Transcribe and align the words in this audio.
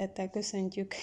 Szeretettel 0.00 0.30
köszöntjük 0.30 0.94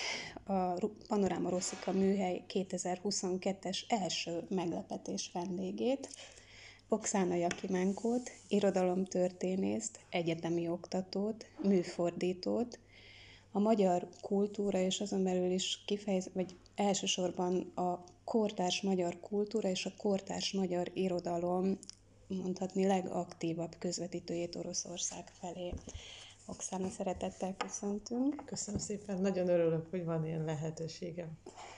a 0.44 0.88
Panoráma 1.08 1.50
Rosszika 1.50 1.92
műhely 1.92 2.44
2022-es 2.54 3.78
első 3.88 4.44
meglepetés 4.50 5.30
vendégét, 5.34 6.10
Oksana 6.88 7.36
Jakimenkót, 7.36 8.32
irodalomtörténészt, 8.48 10.00
egyetemi 10.10 10.68
oktatót, 10.68 11.46
műfordítót, 11.64 12.80
a 13.52 13.60
magyar 13.60 14.08
kultúra 14.22 14.80
és 14.80 15.00
azon 15.00 15.24
belül 15.24 15.52
is 15.52 15.84
kifejez, 15.86 16.30
vagy 16.34 16.56
elsősorban 16.76 17.72
a 17.76 18.04
kortárs 18.24 18.82
magyar 18.82 19.20
kultúra 19.20 19.70
és 19.70 19.86
a 19.86 19.94
kortárs 19.98 20.54
magyar 20.54 20.92
irodalom 20.94 21.78
mondhatni 22.28 22.86
legaktívabb 22.88 23.76
közvetítőjét 23.80 24.56
Oroszország 24.56 25.32
felé. 25.40 25.74
Oksana, 26.50 26.90
szeretettel 26.90 27.56
köszöntünk. 27.58 28.44
Köszönöm 28.46 28.80
szépen, 28.80 29.22
nagyon 29.22 29.48
örülök, 29.48 29.90
hogy 29.90 30.06
van 30.06 30.26
ilyen 30.26 30.44
lehetőségem. 30.44 31.30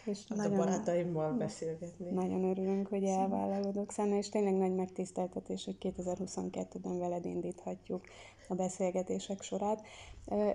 És 0.06 0.20
hát 0.30 0.38
nagyon, 0.38 0.54
a 0.54 0.58
barátaimmal 0.58 1.34
beszélgetni. 1.34 2.12
Nagyon 2.12 2.44
örülünk, 2.44 2.88
hogy 2.88 3.04
elvállalod, 3.04 3.78
Oksana, 3.78 4.16
és 4.18 4.30
tényleg 4.30 4.54
nagy 4.54 4.76
megtiszteltetés, 4.76 5.66
hogy 5.66 5.78
2022-ben 5.80 7.00
veled 7.00 7.26
indíthatjuk 7.26 8.02
a 8.48 8.56
beszélgetések 8.56 9.42
sorát. 9.42 9.86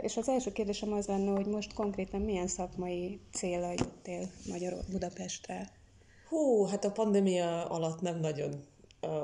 És 0.00 0.16
az 0.16 0.28
első 0.28 0.52
kérdésem 0.52 0.92
az 0.92 1.06
lenne, 1.06 1.30
hogy 1.30 1.46
most 1.46 1.74
konkrétan 1.74 2.20
milyen 2.20 2.46
szakmai 2.46 3.20
célra 3.32 3.70
jöttél 3.70 4.30
Magyar 4.50 4.74
Budapestre? 4.90 5.70
Hú, 6.28 6.64
hát 6.64 6.84
a 6.84 6.92
pandémia 6.92 7.68
alatt 7.68 8.00
nem 8.00 8.20
nagyon 8.20 8.64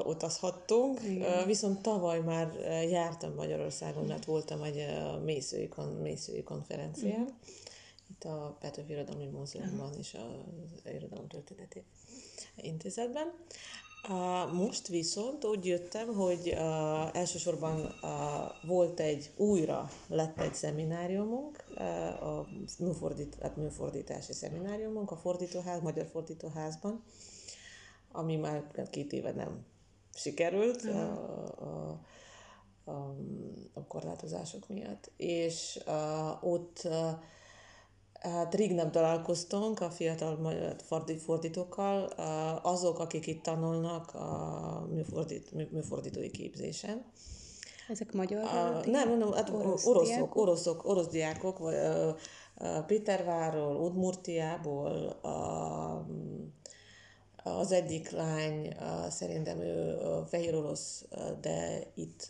utazhattunk, 0.04 1.00
Igen. 1.02 1.46
viszont 1.46 1.82
tavaly 1.82 2.20
már 2.20 2.52
jártam 2.88 3.34
Magyarországon, 3.34 4.06
mert 4.06 4.24
voltam 4.24 4.62
egy 4.62 4.86
mészői, 5.24 5.68
kon, 5.68 5.88
mészői 5.88 6.42
konferencián, 6.42 7.20
uh-huh. 7.20 7.34
itt 8.10 8.24
a 8.24 8.56
Petőfi 8.60 8.92
Irodalmi 8.92 9.26
Múzeumban 9.26 9.86
uh-huh. 9.86 9.98
és 9.98 10.16
az 10.84 10.92
Irodalom 10.92 11.28
Történeti 11.28 11.82
Intézetben. 12.56 13.32
Most 14.52 14.86
viszont 14.86 15.44
úgy 15.44 15.66
jöttem, 15.66 16.14
hogy 16.14 16.48
uh, 16.48 17.16
elsősorban 17.16 17.80
uh, 17.80 18.68
volt 18.68 19.00
egy, 19.00 19.30
újra 19.36 19.90
lett 20.08 20.40
egy 20.40 20.54
szemináriumunk, 20.54 21.64
uh, 21.74 22.38
a 22.38 22.46
műfordít, 22.78 23.36
hát 23.42 23.56
műfordítási 23.56 24.32
szemináriumunk 24.32 25.10
a 25.10 25.16
fordítóház, 25.16 25.80
Magyar 25.80 26.06
Fordítóházban, 26.06 27.04
ami 28.12 28.36
már 28.36 28.88
két 28.90 29.12
éve 29.12 29.32
nem 29.32 29.64
sikerült 30.14 30.82
uh-huh. 30.82 31.00
a, 31.00 32.00
a, 32.84 32.90
a, 32.90 33.16
a 33.74 33.86
korlátozások 33.86 34.68
miatt. 34.68 35.12
És 35.16 35.78
uh, 35.86 36.44
ott 36.44 36.80
uh, 36.84 37.10
Hát 38.20 38.54
rég 38.54 38.74
nem 38.74 38.90
találkoztunk 38.90 39.80
a 39.80 39.90
fiatal 39.90 40.54
fordítókkal, 41.18 42.04
azok, 42.62 42.98
akik 42.98 43.26
itt 43.26 43.42
tanulnak 43.42 44.14
a 44.14 44.86
műfordít, 44.90 45.72
műfordítói 45.72 46.30
képzésen. 46.30 47.04
Ezek 47.88 48.12
magyar? 48.12 48.44
A, 48.44 48.80
nem, 48.86 49.18
nem, 49.18 49.32
hát 49.32 49.50
orosz 49.50 49.86
oroszok, 49.86 50.06
diákok? 50.06 50.36
oroszok, 50.36 50.84
orosz 50.84 51.08
diákok, 51.08 51.58
vagy 51.58 51.74
Péterváról, 52.86 53.76
Udmurtiából, 53.76 55.06
a, 55.06 56.06
az 57.42 57.72
egyik 57.72 58.10
lány 58.10 58.76
szerintem 59.08 59.60
ő 59.60 59.98
fehér 60.26 60.54
orosz, 60.54 61.04
de 61.40 61.86
itt 61.94 62.26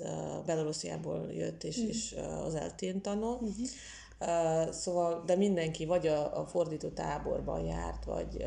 Belorussziából 0.46 1.32
jött, 1.32 1.64
és, 1.64 1.80
mm. 1.80 1.86
és 1.86 2.16
az 2.44 2.54
eltén 2.54 3.00
tanul. 3.00 3.38
Mm-hmm. 3.42 4.70
Szóval, 4.70 5.22
de 5.26 5.36
mindenki 5.36 5.84
vagy 5.84 6.06
a, 6.06 6.40
a 6.40 6.46
fordító 6.46 6.88
táborban 6.88 7.64
járt, 7.64 8.04
vagy 8.04 8.46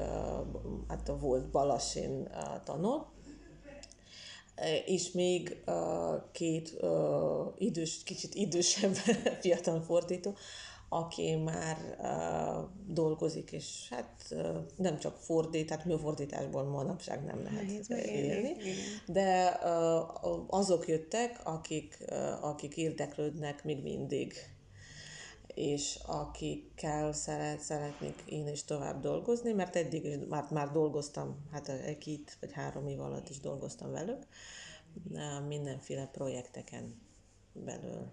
hát 0.88 1.10
a 1.10 1.18
volt 1.18 1.52
Balasin 1.52 2.30
tanul. 2.64 3.06
És 4.86 5.12
még 5.12 5.64
két 6.32 6.76
idős, 7.58 8.04
kicsit 8.04 8.36
idősebb 8.36 8.94
fiatal 9.42 9.82
fordító, 9.82 10.36
aki 11.00 11.36
már 11.36 11.78
uh, 12.00 12.70
dolgozik, 12.94 13.52
és 13.52 13.88
hát 13.90 14.26
uh, 14.31 14.58
nem 14.78 15.00
csak 15.00 15.18
fordít, 15.18 15.70
hát 15.70 15.86
műfordításból 15.86 16.64
manapság 16.64 17.24
nem 17.24 17.44
lehet 17.44 17.62
Nehéz 17.62 17.90
élni, 17.90 18.56
de 19.06 19.59
uh, 19.64 20.44
azok 20.48 20.88
jöttek, 20.88 21.40
akik, 21.44 21.98
uh, 22.09 22.44
akik 22.46 22.78
érdeklődnek 22.78 23.64
még 23.64 23.81
mindig 23.84 24.34
és 25.54 26.00
akikkel 26.06 27.14
szeret, 27.14 27.60
szeretnék 27.60 28.24
én 28.25 28.48
is 28.48 28.64
tovább 28.64 29.02
dolgozni, 29.02 29.54
mert 29.54 29.75
eddig 29.75 30.06
is 30.06 30.16
már, 30.30 30.46
már 30.52 30.72
dolgoztam, 30.72 31.48
hát 31.52 31.70
egy 31.70 31.98
vagy 32.40 32.52
három 32.52 32.88
év 32.88 33.00
alatt 33.00 33.30
is 33.30 33.40
dolgoztam 33.40 33.92
velük, 33.92 34.28
mindenféle 35.48 36.10
projekteken 36.12 37.02
belül. 37.54 38.12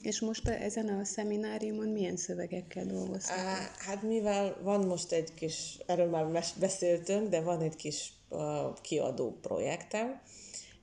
És 0.00 0.20
most 0.20 0.48
ezen 0.48 0.88
a 0.88 1.04
szemináriumon 1.04 1.88
milyen 1.88 2.16
szövegekkel 2.16 2.84
dolgoztak? 2.84 3.36
Hát 3.78 4.02
mivel 4.02 4.56
van 4.62 4.86
most 4.86 5.12
egy 5.12 5.34
kis, 5.34 5.78
erről 5.86 6.08
már 6.08 6.44
beszéltünk, 6.60 7.28
de 7.28 7.40
van 7.40 7.60
egy 7.60 7.76
kis 7.76 8.12
uh, 8.28 8.40
kiadó 8.80 9.38
projektem, 9.40 10.20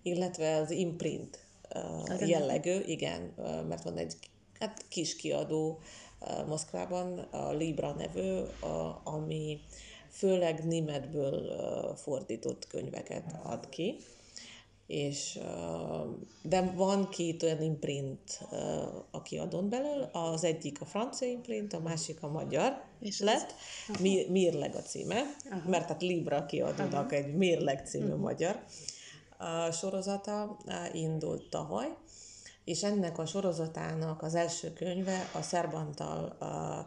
illetve 0.01 0.55
az 0.55 0.71
imprint 0.71 1.39
uh, 1.75 2.27
jellegű, 2.27 2.79
igen, 2.79 3.33
uh, 3.37 3.67
mert 3.67 3.83
van 3.83 3.97
egy 3.97 4.15
hát, 4.59 4.85
kis 4.89 5.15
kiadó 5.15 5.79
uh, 6.19 6.47
Moszkvában, 6.47 7.17
a 7.17 7.51
Libra 7.51 7.91
nevű, 7.91 8.39
uh, 8.39 9.07
ami 9.07 9.59
főleg 10.09 10.65
németből 10.65 11.33
uh, 11.33 11.95
fordított 11.97 12.67
könyveket 12.67 13.35
ad 13.43 13.69
ki 13.69 13.97
és 14.87 15.39
de 16.41 16.61
van 16.75 17.09
két 17.09 17.43
olyan 17.43 17.61
imprint 17.61 18.47
a 19.11 19.21
kiadón 19.21 19.69
belül, 19.69 20.09
az 20.11 20.43
egyik 20.43 20.81
a 20.81 20.85
francia 20.85 21.27
imprint, 21.27 21.73
a 21.73 21.79
másik 21.79 22.23
a 22.23 22.27
magyar 22.27 22.83
és 22.99 23.19
lett, 23.19 23.53
ez... 23.93 23.99
Mi, 23.99 24.25
Mérleg 24.29 24.75
a 24.75 24.81
címe, 24.81 25.21
Aha. 25.51 25.69
mert 25.69 25.87
hát 25.87 26.01
Libra 26.01 26.45
kiadónak 26.45 27.13
egy 27.13 27.35
Mérleg 27.35 27.87
című 27.87 28.05
uh-huh. 28.05 28.21
magyar 28.21 28.63
a 29.37 29.71
sorozata 29.71 30.57
indult 30.93 31.49
tavaly, 31.49 31.87
és 32.63 32.83
ennek 32.83 33.17
a 33.17 33.25
sorozatának 33.25 34.21
az 34.21 34.35
első 34.35 34.73
könyve 34.73 35.29
a 35.33 35.41
Szerbantal 35.41 36.25
a, 36.25 36.85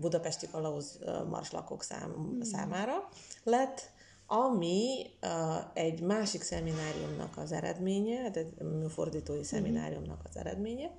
budapesti 0.00 0.48
kalauz 0.50 0.98
marslakok 1.28 1.82
szám, 1.82 2.10
uh-huh. 2.10 2.42
számára 2.42 3.08
lett, 3.42 3.94
ami 4.26 5.06
uh, 5.22 5.30
egy 5.74 6.00
másik 6.00 6.42
szemináriumnak 6.42 7.36
az 7.36 7.52
eredménye, 7.52 8.30
de 8.30 8.44
műfordítói 8.64 9.36
mhm. 9.36 9.46
szemináriumnak 9.46 10.20
az 10.28 10.36
eredménye, 10.36 10.90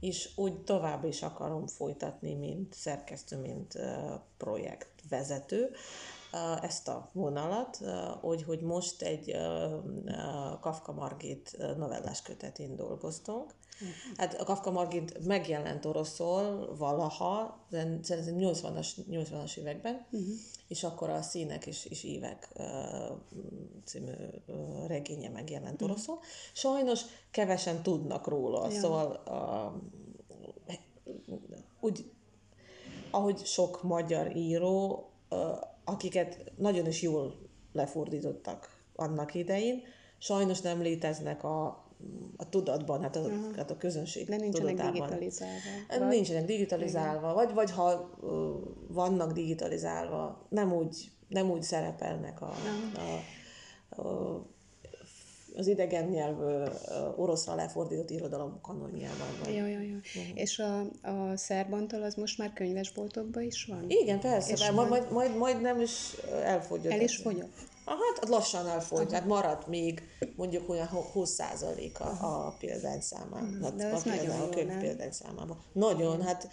és 0.00 0.30
úgy 0.36 0.58
tovább 0.60 1.04
is 1.04 1.22
akarom 1.22 1.66
folytatni, 1.66 2.34
mint 2.34 2.74
szerkesztő, 2.74 3.40
mint 3.40 3.74
uh, 3.74 3.84
projektvezető 4.36 5.70
uh, 5.70 6.64
ezt 6.64 6.88
a 6.88 7.08
vonalat, 7.12 7.78
hogy, 8.20 8.42
hogy 8.42 8.60
most 8.60 9.02
egy 9.02 9.36
Kafka 10.60 10.92
Margit 10.92 11.56
novellás 11.76 12.22
kötetén 12.22 12.76
dolgoztunk, 12.76 13.54
Hát 14.16 14.34
a 14.34 14.44
Kafka 14.44 14.70
Margit 14.70 15.26
megjelent 15.26 15.84
oroszul 15.84 16.74
valaha, 16.76 17.66
szerintem 18.02 18.34
80-as, 18.38 18.88
80-as 19.10 19.56
években, 19.56 20.06
uh-huh. 20.10 20.28
és 20.68 20.84
akkor 20.84 21.10
a 21.10 21.22
Színek 21.22 21.66
és, 21.66 21.84
és 21.84 22.04
Évek 22.04 22.48
uh, 22.54 22.64
című 23.84 24.12
uh, 24.46 24.86
regénye 24.86 25.28
megjelent 25.28 25.74
uh-huh. 25.74 25.90
oroszul. 25.90 26.18
Sajnos 26.52 27.00
kevesen 27.30 27.82
tudnak 27.82 28.26
róla, 28.26 28.70
ja. 28.70 28.80
szóval 28.80 29.22
uh, 29.26 30.76
úgy, 31.80 32.10
ahogy 33.10 33.44
sok 33.44 33.82
magyar 33.82 34.36
író, 34.36 35.08
uh, 35.30 35.38
akiket 35.84 36.52
nagyon 36.56 36.86
is 36.86 37.02
jól 37.02 37.38
lefordítottak 37.72 38.76
annak 38.94 39.34
idején, 39.34 39.82
sajnos 40.18 40.60
nem 40.60 40.82
léteznek 40.82 41.44
a 41.44 41.85
a 42.36 42.48
tudatban, 42.48 43.02
hát 43.02 43.16
a, 43.16 43.20
uh-huh. 43.20 43.56
hát 43.56 43.70
a 43.70 43.76
közönség 43.76 44.28
De 44.28 44.36
nincsenek 44.36 44.70
tudatában. 44.70 44.92
digitalizálva. 44.92 45.60
Vagy? 45.98 46.08
Nincsenek 46.08 46.44
digitalizálva, 46.44 47.34
vagy, 47.34 47.54
vagy 47.54 47.70
ha 47.70 48.10
uh, 48.20 48.30
vannak 48.88 49.32
digitalizálva, 49.32 50.46
nem 50.48 50.72
úgy, 50.72 51.10
nem 51.28 51.50
úgy 51.50 51.62
szerepelnek 51.62 52.40
a, 52.40 52.54
uh-huh. 52.54 53.18
a, 53.88 54.08
a 54.08 54.54
az 55.56 55.66
idegen 55.66 56.08
nyelvű 56.08 56.62
oroszra 57.16 57.54
lefordított 57.54 58.10
irodalom 58.10 58.60
kanonjában 58.60 59.28
van. 59.42 59.52
Jó, 59.52 59.66
jó, 59.66 59.80
jó. 59.80 59.94
Uh-huh. 59.94 60.30
És 60.34 60.58
a, 60.58 60.80
a 61.02 61.36
szerbantal 61.36 62.02
az 62.02 62.14
most 62.14 62.38
már 62.38 62.52
könyvesboltokban 62.52 63.42
is 63.42 63.64
van? 63.64 63.84
Igen, 63.88 64.20
persze, 64.20 64.52
és 64.52 64.70
majd, 64.70 64.88
majd, 64.88 65.12
majd, 65.12 65.36
majd 65.36 65.60
nem 65.60 65.80
is 65.80 66.12
elfogyott. 66.44 66.92
El 66.92 67.00
is 67.00 67.16
fogyott? 67.16 67.56
Hát 67.86 68.28
lassan 68.28 68.68
elfogy, 68.68 69.06
tehát 69.06 69.26
maradt 69.26 69.66
még 69.66 70.02
mondjuk 70.36 70.68
olyan 70.68 70.88
20% 71.14 71.98
a, 71.98 72.26
a 72.26 72.56
példányszámában. 72.58 73.58
Hát, 73.62 73.76
De 73.76 73.86
a, 73.86 74.00
nagyon 74.04 74.40
a 74.40 74.48
könyv 74.48 74.78
példányszámában. 74.78 75.58
Nagyon, 75.72 76.22
hát 76.22 76.48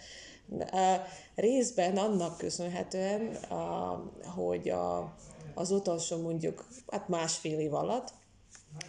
részben 1.34 1.96
annak 1.96 2.38
köszönhetően, 2.38 3.34
a, 3.34 4.02
hogy 4.24 4.68
a, 4.68 5.16
az 5.54 5.70
utolsó 5.70 6.20
mondjuk 6.22 6.68
hát 6.86 7.08
másfél 7.08 7.58
év 7.58 7.74
alatt 7.74 8.12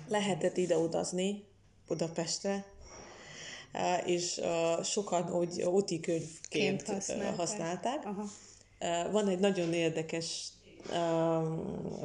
lehetett 0.08 0.58
ide 0.58 0.78
utazni 0.78 1.44
Budapestre, 1.88 2.66
és 4.06 4.42
sokan 4.84 5.34
úgy 5.34 5.62
úti 5.62 6.00
könyvként 6.00 6.88
használták. 6.88 7.36
használták. 7.36 8.06
Aha. 8.06 8.30
Van 9.12 9.28
egy 9.28 9.40
nagyon 9.40 9.74
érdekes 9.74 10.48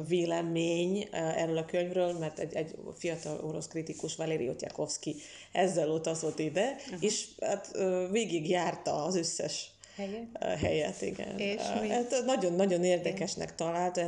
vélemény 0.07 1.07
erről 1.11 1.57
a 1.57 1.65
könyvről, 1.65 2.17
mert 2.17 2.39
egy, 2.39 2.55
egy 2.55 2.75
fiatal 2.97 3.39
orosz 3.43 3.67
kritikus, 3.67 4.15
Valeri 4.15 4.49
Otyakovsky 4.49 5.15
ezzel 5.51 5.89
utazott 5.89 6.39
ide, 6.39 6.75
uh-huh. 6.85 7.03
és 7.03 7.27
hát 7.41 7.77
végig 8.11 8.49
járta 8.49 9.03
az 9.03 9.15
összes 9.15 9.71
helyet, 9.95 10.59
helyet 10.59 11.01
igen. 11.01 11.37
És 11.37 11.61
hát, 11.61 12.23
nagyon-nagyon 12.25 12.83
érdekesnek 12.83 13.55
talált, 13.55 14.01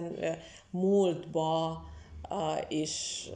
múltba 0.70 1.81
és 2.68 3.30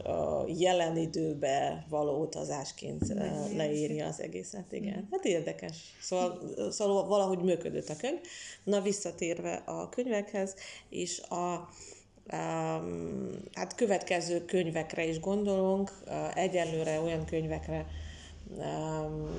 jelen 0.48 0.98
időbe 0.98 1.86
való 1.90 2.22
utazásként 2.22 3.14
leírja 3.56 4.08
az 4.08 4.22
egészet, 4.22 4.72
igen. 4.72 5.08
Hát 5.12 5.26
érdekes. 5.26 5.78
Szóval, 6.02 6.40
szóval 6.72 7.08
valahogy 7.08 7.40
működött 7.40 7.90
a 7.90 7.96
könyv. 7.96 8.20
Na, 8.64 8.82
visszatérve 8.82 9.54
a 9.66 9.90
könyvekhez, 9.90 10.56
és 10.90 11.20
a 11.20 11.70
um, 12.34 13.30
hát 13.54 13.76
következő 13.76 14.46
könyvekre 14.46 15.06
is 15.06 15.20
gondolunk, 15.20 15.92
egyelőre 16.34 17.02
olyan 17.02 17.26
könyvekre, 17.26 17.86
um, 18.58 19.30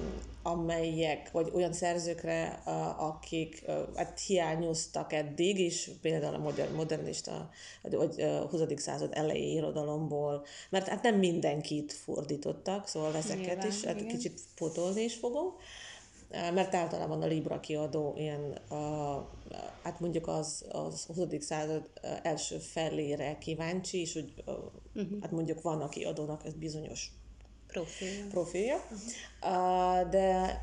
amelyek, 0.51 1.31
vagy 1.31 1.51
olyan 1.55 1.73
szerzőkre, 1.73 2.47
akik 2.99 3.65
hát 3.95 4.21
hiányoztak 4.21 5.13
eddig 5.13 5.59
is, 5.59 5.91
például 6.01 6.35
a 6.35 6.39
modern, 6.39 6.75
modernista, 6.75 7.51
vagy 7.83 8.25
20. 8.51 8.61
század 8.77 9.11
elejé 9.15 9.53
irodalomból, 9.53 10.45
mert 10.71 10.89
hát 10.89 11.03
nem 11.03 11.19
mindenkit 11.19 11.93
fordítottak, 11.93 12.87
szóval 12.87 13.17
ezeket 13.17 13.47
Nyilván, 13.47 13.67
is 13.67 13.85
hát 13.85 14.07
kicsit 14.07 14.41
potolni 14.57 15.03
is 15.03 15.15
fogom 15.15 15.55
mert 16.31 16.75
általában 16.75 17.23
a 17.23 17.27
Libra 17.27 17.61
kiadó 17.61 18.15
ilyen, 18.17 18.53
a, 18.53 19.29
hát 19.83 20.01
mondjuk 20.01 20.27
az, 20.27 20.65
az 20.69 21.05
20. 21.05 21.19
század 21.39 21.91
első 22.23 22.59
felére 22.59 23.39
kíváncsi, 23.39 24.01
és 24.01 24.17
úgy, 24.17 24.33
uh-huh. 24.95 25.21
hát 25.21 25.31
mondjuk 25.31 25.63
van 25.63 25.81
a 25.81 25.89
kiadónak 25.89 26.45
ez 26.45 26.55
bizonyos 26.55 27.13
profilja. 27.83 28.27
profilja. 28.31 28.77
De 30.11 30.59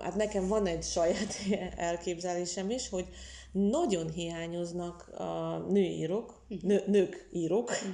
hát 0.00 0.14
nekem 0.16 0.48
van 0.48 0.66
egy 0.66 0.82
saját 0.82 1.34
elképzelésem 1.76 2.70
is, 2.70 2.88
hogy 2.88 3.06
nagyon 3.52 4.10
hiányoznak 4.10 5.08
a 5.18 5.58
nőírók, 5.68 6.40
uh-huh. 6.48 6.68
nő, 6.68 6.82
nők 6.86 7.28
írók. 7.32 7.70
Uh-huh. 7.70 7.92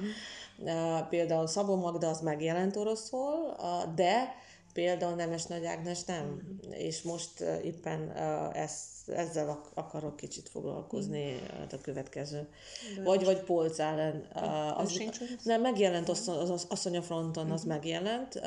Uh, 0.57 1.07
például 1.09 1.47
Szabó 1.47 1.75
Magda 1.75 2.07
az 2.07 2.21
megjelent 2.21 2.75
oroszul, 2.75 3.55
de 3.95 4.35
például 4.73 5.15
Nemes 5.15 5.45
Nagy 5.45 5.65
Ágnes 5.65 6.03
nem. 6.03 6.25
Uh-huh. 6.25 6.81
És 6.81 7.01
most 7.01 7.39
éppen 7.63 8.11
ezt, 8.53 9.09
ezzel 9.09 9.61
akarok 9.73 10.15
kicsit 10.15 10.49
foglalkozni 10.49 11.33
uh-huh. 11.33 11.67
a 11.71 11.81
következő. 11.81 12.49
De 12.95 13.03
vagy, 13.03 13.25
vagy 13.25 13.39
Polc 13.39 13.79
ellen. 13.79 14.27
Uh, 14.35 14.79
az, 14.79 15.01
nem, 15.43 15.61
megjelent 15.61 16.09
az, 16.09 16.27
az, 16.27 16.49
az 16.49 16.65
Asszony 16.69 16.97
a 16.97 17.01
fronton, 17.01 17.43
uh-huh. 17.43 17.59
az 17.59 17.63
megjelent, 17.63 18.41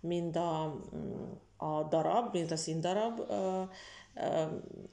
mind 0.00 0.36
a, 0.36 0.62
a 1.56 1.82
darab, 1.90 2.32
mint 2.32 2.50
a 2.50 2.56
színdarab, 2.56 3.20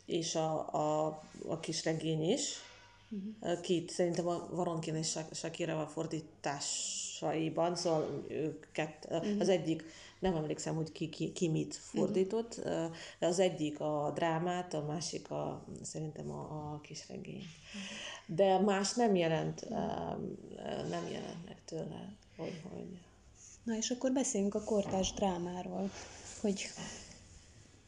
és 0.05 0.35
a, 0.35 0.73
a, 0.73 1.07
a 1.47 1.59
kis 1.59 1.85
regény 1.85 2.29
is. 2.29 2.53
Uh-huh. 3.11 3.61
Két, 3.61 3.89
szerintem 3.89 4.27
a 4.27 4.47
Varonkin 4.51 4.95
és 4.95 5.17
Shakira 5.31 5.87
fordításaiban, 5.87 7.75
szóval 7.75 8.25
őket, 8.27 9.07
uh-huh. 9.09 9.39
az 9.39 9.49
egyik 9.49 9.83
nem 10.19 10.35
emlékszem, 10.35 10.75
hogy 10.75 10.91
ki, 10.91 11.09
ki, 11.09 11.31
ki 11.31 11.49
mit 11.49 11.75
fordított, 11.75 12.57
uh-huh. 12.57 12.91
de 13.19 13.27
az 13.27 13.39
egyik 13.39 13.79
a 13.79 14.11
drámát, 14.15 14.73
a 14.73 14.85
másik 14.87 15.31
a, 15.31 15.65
szerintem 15.81 16.31
a, 16.31 16.73
a 16.73 16.79
kisregény. 16.81 17.35
Uh-huh. 17.35 18.35
De 18.35 18.59
más 18.59 18.93
nem 18.93 19.15
jelent, 19.15 19.69
nem 20.89 21.07
jelent 21.11 21.45
meg 21.45 21.63
tőle, 21.65 22.15
hogy, 22.37 22.61
hogy... 22.73 22.99
Na 23.63 23.75
és 23.75 23.89
akkor 23.89 24.11
beszéljünk 24.11 24.55
a 24.55 24.63
kortás 24.63 25.13
drámáról, 25.13 25.89
hogy 26.41 26.69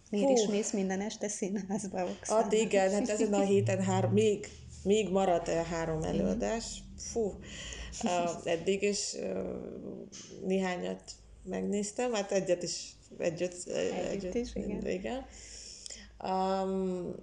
miért 0.10 0.28
Hú. 0.28 0.34
is 0.34 0.48
mész 0.48 0.72
minden 0.72 1.02
este 1.02 1.28
színházba, 1.28 2.04
Okszán? 2.04 2.44
Hát 2.44 2.54
igen, 2.54 2.92
hát 2.92 3.10
ezen 3.10 3.34
a 3.34 3.42
héten 3.42 3.84
három, 3.84 4.12
még, 4.12 4.48
még 4.84 5.10
maradt 5.10 5.48
el 5.48 5.64
három 5.64 6.04
előadás. 6.04 6.84
Fú, 6.98 7.34
eddig 8.44 8.82
is 8.82 9.16
néhányat 10.46 11.02
megnéztem, 11.44 12.14
hát 12.14 12.32
egyet 12.32 12.64
is, 12.64 12.96
együtt, 13.18 13.68
együtt, 13.68 14.06
együtt 14.06 14.36
is, 14.36 14.56
igen. 14.56 14.88
igen. 14.88 15.26
Um, 16.24 17.16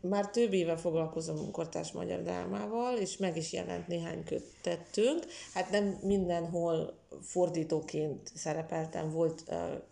már 0.00 0.30
több 0.30 0.52
éve 0.52 0.76
foglalkozom 0.76 1.50
kortás 1.50 1.92
magyar 1.92 2.22
drámával, 2.22 2.96
és 2.96 3.16
meg 3.16 3.36
is 3.36 3.52
jelent 3.52 3.86
néhány 3.86 4.24
kötettünk. 4.24 5.26
Hát 5.54 5.70
nem 5.70 5.98
mindenhol 6.02 6.98
fordítóként 7.22 8.30
szerepeltem, 8.34 9.10
volt 9.10 9.44
uh, 9.46 9.82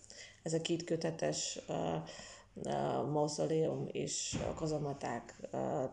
ez 0.43 0.53
a 0.53 0.61
két 0.61 0.85
kötetes 0.85 1.59
uh, 1.69 1.77
uh, 2.55 3.11
Mausoleum 3.11 3.89
és 3.93 4.37
a 4.51 4.55
Kazamaták 4.55 5.49
uh, 5.53 5.91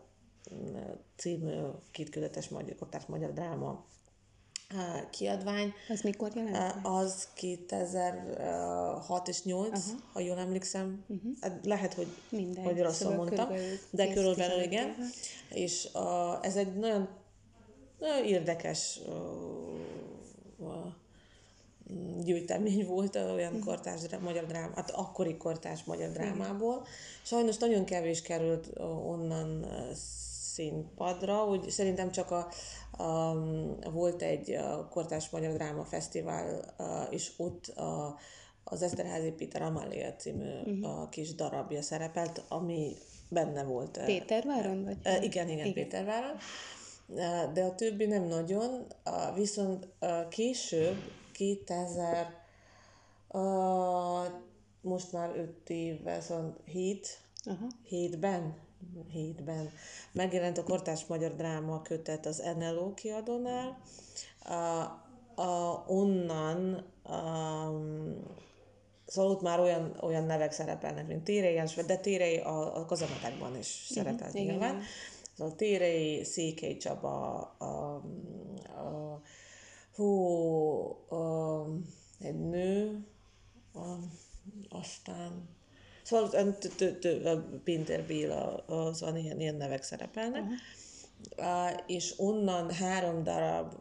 című 1.16 1.54
két 1.92 2.10
kötetes 2.10 2.50
magyar, 2.50 2.76
kortás 2.76 3.06
magyar 3.06 3.34
dráma 3.34 3.86
kiadvány. 5.10 5.74
Az 5.90 6.02
mikor 6.02 6.32
jelent? 6.36 6.76
Az 6.84 7.28
2006 7.34 9.28
és 9.28 9.44
8, 9.44 9.68
uh-huh. 9.68 10.00
ha 10.14 10.20
jól 10.20 10.38
emlékszem. 10.38 11.04
Uh-huh. 11.08 11.32
Lehet, 11.64 11.94
hogy, 11.94 12.08
Mindegy, 12.30 12.66
hogy 12.66 12.82
rosszul 12.82 12.94
szóval 12.94 13.16
mondtam, 13.16 13.50
de 13.90 14.14
körülbelül 14.14 14.62
igen. 14.62 14.96
És 15.50 15.88
uh, 15.94 16.46
ez 16.46 16.56
egy 16.56 16.76
nagyon, 16.76 17.10
nagyon 18.00 18.26
érdekes 18.26 19.00
uh, 19.08 19.14
gyűjtemény 22.24 22.86
volt 22.86 23.16
olyan 23.16 23.54
uh-huh. 23.54 23.66
kortárs 23.66 24.02
magyar 24.22 24.46
dráma, 24.46 24.76
hát 24.76 24.92
akkori 24.92 25.38
kortárs 25.38 25.84
magyar 25.84 26.12
drámából. 26.12 26.86
Sajnos 27.24 27.58
nagyon 27.58 27.86
kevés 27.86 28.22
került 28.22 28.70
onnan 29.06 29.66
színpadra, 30.60 31.46
úgy 31.46 31.70
szerintem 31.70 32.12
csak 32.12 32.32
a, 32.32 32.48
a, 33.04 33.36
volt 33.92 34.22
egy 34.22 34.58
kortás 34.90 35.30
magyar 35.30 35.54
dráma 35.54 35.84
fesztivál, 35.84 36.76
és 37.10 37.32
ott 37.38 37.68
a, 37.68 38.18
az 38.64 38.82
Eszterházi 38.82 39.32
Péter 39.32 39.62
Amália 39.62 40.16
című 40.16 40.60
uh-huh. 40.66 41.02
a 41.02 41.10
kis 41.10 41.36
darabja 41.36 41.82
szerepelt, 41.82 42.44
ami 42.48 42.96
benne 43.30 43.64
volt. 43.64 44.02
Péterváron? 44.06 44.84
Vagy? 44.84 44.98
Igen, 45.04 45.50
igen, 45.50 45.50
igen, 45.50 45.74
Péterváron. 45.74 46.38
De 47.54 47.64
a 47.64 47.76
többi 47.76 48.06
nem 48.06 48.24
nagyon, 48.24 48.86
viszont 49.36 49.88
később, 50.30 50.98
2000, 51.32 52.28
most 54.82 55.12
már 55.12 55.38
5 55.38 55.70
éve, 55.70 56.22
szóval 56.22 56.58
7, 56.66 57.20
Aha. 57.46 57.68
hétben 57.84 58.68
2007-ben 58.96 59.70
megjelent 60.12 60.58
a 60.58 60.64
kortárs 60.64 61.06
magyar 61.06 61.36
dráma 61.36 61.82
kötet 61.82 62.26
az 62.26 62.44
NLO 62.58 62.94
kiadónál. 62.94 63.82
A, 64.44 64.54
a, 65.42 65.84
onnan 65.88 66.74
a, 67.04 67.20
Szóval 69.06 69.32
ott 69.32 69.42
már 69.42 69.60
olyan, 69.60 69.98
olyan 70.02 70.24
nevek 70.24 70.52
szerepelnek, 70.52 71.08
mint 71.08 71.24
Térei 71.24 71.54
János, 71.54 71.74
de 71.76 71.98
Térei 71.98 72.38
a, 72.38 72.78
a 72.78 72.86
kazamatákban 72.86 73.58
is 73.58 73.82
uh-huh, 73.82 73.98
szerepelt 73.98 74.34
igen. 74.34 74.46
nyilván. 74.46 74.82
Szóval 75.38 75.56
Térei, 75.56 76.24
Székely 76.24 76.78
Csaba, 76.78 77.40
a, 77.58 77.96
a, 78.64 79.22
hú, 79.96 80.06
a, 81.16 81.66
egy 82.20 82.40
nő, 82.40 83.06
a, 83.74 83.96
aztán 84.70 85.50
Szóval 86.10 86.68
Pinter 87.64 88.04
Béla, 88.04 88.56
az 88.56 89.02
van 89.02 89.18
ilyen, 89.18 89.40
ilyen 89.40 89.56
nevek 89.56 89.84
szerepelnek. 89.84 90.42
Uh-huh. 90.42 90.58
Uh, 91.38 91.80
és 91.88 92.14
onnan 92.18 92.72
három 92.72 93.24
darab 93.24 93.74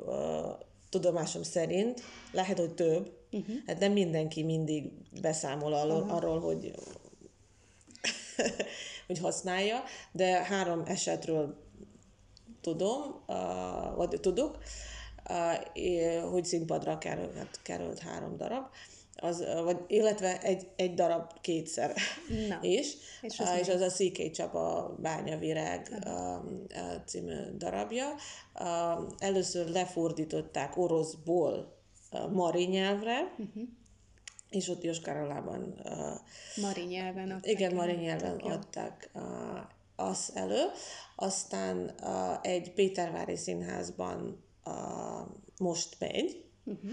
tudomásom 0.88 1.42
szerint, 1.42 2.02
lehet, 2.32 2.58
hogy 2.58 2.74
több, 2.74 3.12
uh-huh. 3.30 3.56
hát 3.66 3.78
nem 3.78 3.92
mindenki 3.92 4.42
mindig 4.42 4.90
beszámol 5.20 5.72
arról, 5.72 5.96
uh-huh. 5.96 6.16
arról 6.16 6.40
hogy, 6.40 6.74
hogy 9.06 9.18
használja, 9.18 9.82
de 10.12 10.42
három 10.42 10.82
esetről 10.86 11.56
tudom, 12.60 13.22
uh, 13.26 13.96
vagy 13.96 14.20
tudok, 14.20 14.58
uh, 15.74 16.30
hogy 16.30 16.44
színpadra 16.44 16.98
került, 16.98 17.36
hát 17.36 17.60
került 17.62 17.98
három 17.98 18.36
darab 18.36 18.66
az, 19.20 19.44
vagy, 19.64 19.78
illetve 19.86 20.40
egy, 20.40 20.68
egy 20.76 20.94
darab 20.94 21.40
kétszer 21.40 21.94
Na. 22.48 22.58
is, 22.78 22.94
és 23.20 23.40
az, 23.40 23.58
és 23.60 23.68
az 23.68 23.80
a 23.80 23.90
Székely 23.90 24.30
Csaba 24.30 24.96
Bányavirág 25.00 26.06
című 27.06 27.34
darabja. 27.56 28.14
Először 29.18 29.68
lefordították 29.68 30.76
oroszból 30.76 31.76
mari 32.32 32.64
nyelvre, 32.64 33.34
uh-huh. 33.38 33.62
és 34.48 34.68
ott 34.68 34.82
Joskarolában 34.82 35.80
mari 36.60 36.82
nyelven 36.82 37.30
adták. 37.30 37.50
Igen, 37.50 37.74
mari 37.74 37.94
nyelven 37.94 38.38
adták 38.38 39.10
azt 39.96 40.36
elő. 40.36 40.62
Aztán 41.16 41.94
egy 42.42 42.72
Pétervári 42.72 43.36
Színházban 43.36 44.44
most 45.58 45.96
megy, 45.98 46.44
uh-huh 46.64 46.90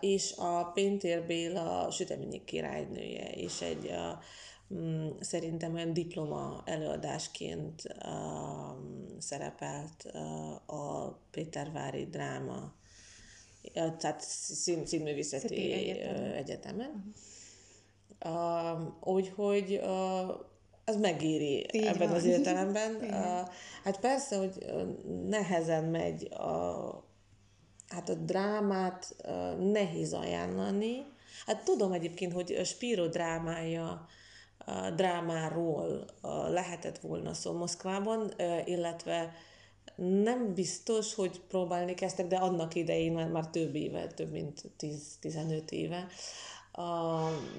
és 0.00 0.34
a 0.36 0.64
Péntér 0.64 1.26
Béla 1.26 1.90
süteményi 1.90 2.44
királynője, 2.44 3.30
és 3.30 3.60
egy 3.60 3.90
mm, 4.74 5.08
szerintem 5.20 5.74
olyan 5.74 5.92
diploma 5.92 6.62
előadásként 6.64 7.82
szerepelt 9.18 10.04
a 10.66 11.08
Pétervári 11.30 12.06
dráma, 12.06 12.74
tehát 13.72 14.20
szín, 14.20 14.86
színművészeti 14.86 15.72
egyetemen. 15.72 16.32
egyetemen. 16.32 17.14
Uh, 18.24 19.14
úgyhogy 19.14 19.80
uh, 19.82 20.28
az 20.84 20.96
megéri 20.96 21.66
Így 21.72 21.84
ebben 21.84 22.08
van. 22.08 22.16
az 22.16 22.24
értelemben. 22.24 22.94
Uh, 23.02 23.48
hát 23.84 24.00
persze, 24.00 24.36
hogy 24.36 24.66
nehezen 25.26 25.84
megy 25.84 26.24
a, 26.32 27.03
hát 27.94 28.08
a 28.08 28.14
drámát 28.14 29.16
nehéz 29.58 30.12
ajánlani. 30.12 31.06
Hát 31.46 31.64
tudom 31.64 31.92
egyébként, 31.92 32.32
hogy 32.32 32.60
Spiro 32.64 33.08
drámája, 33.08 34.06
drámáról 34.94 36.04
lehetett 36.48 36.98
volna 36.98 37.34
szó 37.34 37.52
Moszkvában, 37.52 38.32
illetve 38.64 39.32
nem 39.96 40.54
biztos, 40.54 41.14
hogy 41.14 41.40
próbálni 41.40 41.94
kezdtek, 41.94 42.26
de 42.26 42.36
annak 42.36 42.74
idején 42.74 43.12
már, 43.12 43.28
már 43.28 43.48
több 43.48 43.74
éve, 43.74 44.06
több 44.06 44.30
mint 44.30 44.62
10-15 44.78 45.70
éve, 45.70 46.06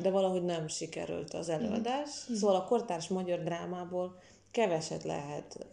de 0.02 0.10
valahogy 0.10 0.44
nem 0.44 0.68
sikerült 0.68 1.34
az 1.34 1.50
előadás. 1.50 2.10
Mm. 2.32 2.36
Szóval 2.36 2.56
a 2.56 2.66
kortárs 2.66 3.08
magyar 3.08 3.40
drámából 3.44 4.20
keveset 4.52 5.04
lehet 5.04 5.68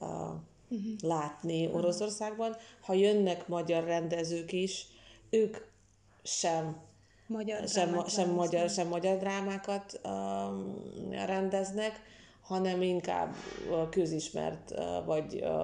uh-huh. 0.72 0.92
látni 1.00 1.70
Oroszországban. 1.72 2.56
Ha 2.80 2.92
jönnek 2.92 3.48
magyar 3.48 3.84
rendezők 3.84 4.52
is, 4.52 4.86
ők 5.30 5.56
sem 6.22 6.76
magyar 7.26 7.68
sem, 7.68 8.04
sem, 8.06 8.30
magyar, 8.30 8.70
sem 8.70 8.88
magyar 8.88 9.18
drámákat 9.18 10.00
um, 10.04 10.84
rendeznek, 11.10 12.00
hanem 12.42 12.82
inkább 12.82 13.34
közismert, 13.90 14.70
uh, 14.70 15.04
vagy 15.04 15.42
uh, 15.42 15.62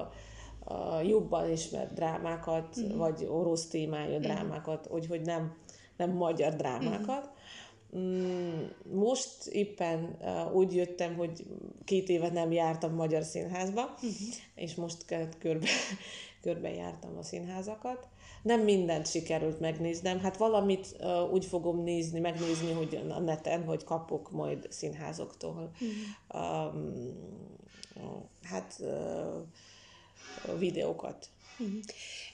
uh, 0.64 1.08
jobban 1.08 1.50
ismert 1.50 1.92
drámákat, 1.92 2.76
uh-huh. 2.76 2.96
vagy 2.96 3.26
orosz 3.30 3.66
témájú 3.66 4.18
drámákat, 4.18 4.88
úgyhogy 4.90 5.20
nem, 5.20 5.56
nem 5.96 6.10
magyar 6.10 6.54
drámákat. 6.54 7.24
Uh-huh. 7.24 7.36
Mm, 7.96 8.64
most 8.92 9.46
éppen 9.46 10.16
uh, 10.20 10.54
úgy 10.54 10.74
jöttem, 10.74 11.16
hogy 11.16 11.46
két 11.84 12.08
éve 12.08 12.30
nem 12.30 12.52
jártam 12.52 12.94
magyar 12.94 13.22
színházba, 13.22 13.82
uh-huh. 13.82 14.10
és 14.54 14.74
most 14.74 15.04
körbe, 15.38 15.66
körbe 16.42 16.70
jártam 16.70 17.16
a 17.16 17.22
színházakat. 17.22 18.08
Nem 18.42 18.60
mindent 18.60 19.06
sikerült 19.10 19.60
megnéznem, 19.60 20.20
hát 20.20 20.36
valamit 20.36 20.96
uh, 21.00 21.32
úgy 21.32 21.44
fogom 21.44 21.82
nézni, 21.82 22.20
megnézni, 22.20 22.72
hogy 22.72 23.04
a 23.08 23.20
neten, 23.20 23.64
hogy 23.64 23.84
kapok 23.84 24.30
majd 24.30 24.66
színházoktól. 24.70 25.70
Uh-huh. 25.72 26.74
Um, 26.74 26.92
hát 28.42 28.76
uh, 28.80 30.58
videókat. 30.58 31.28
Uh-huh. 31.58 31.78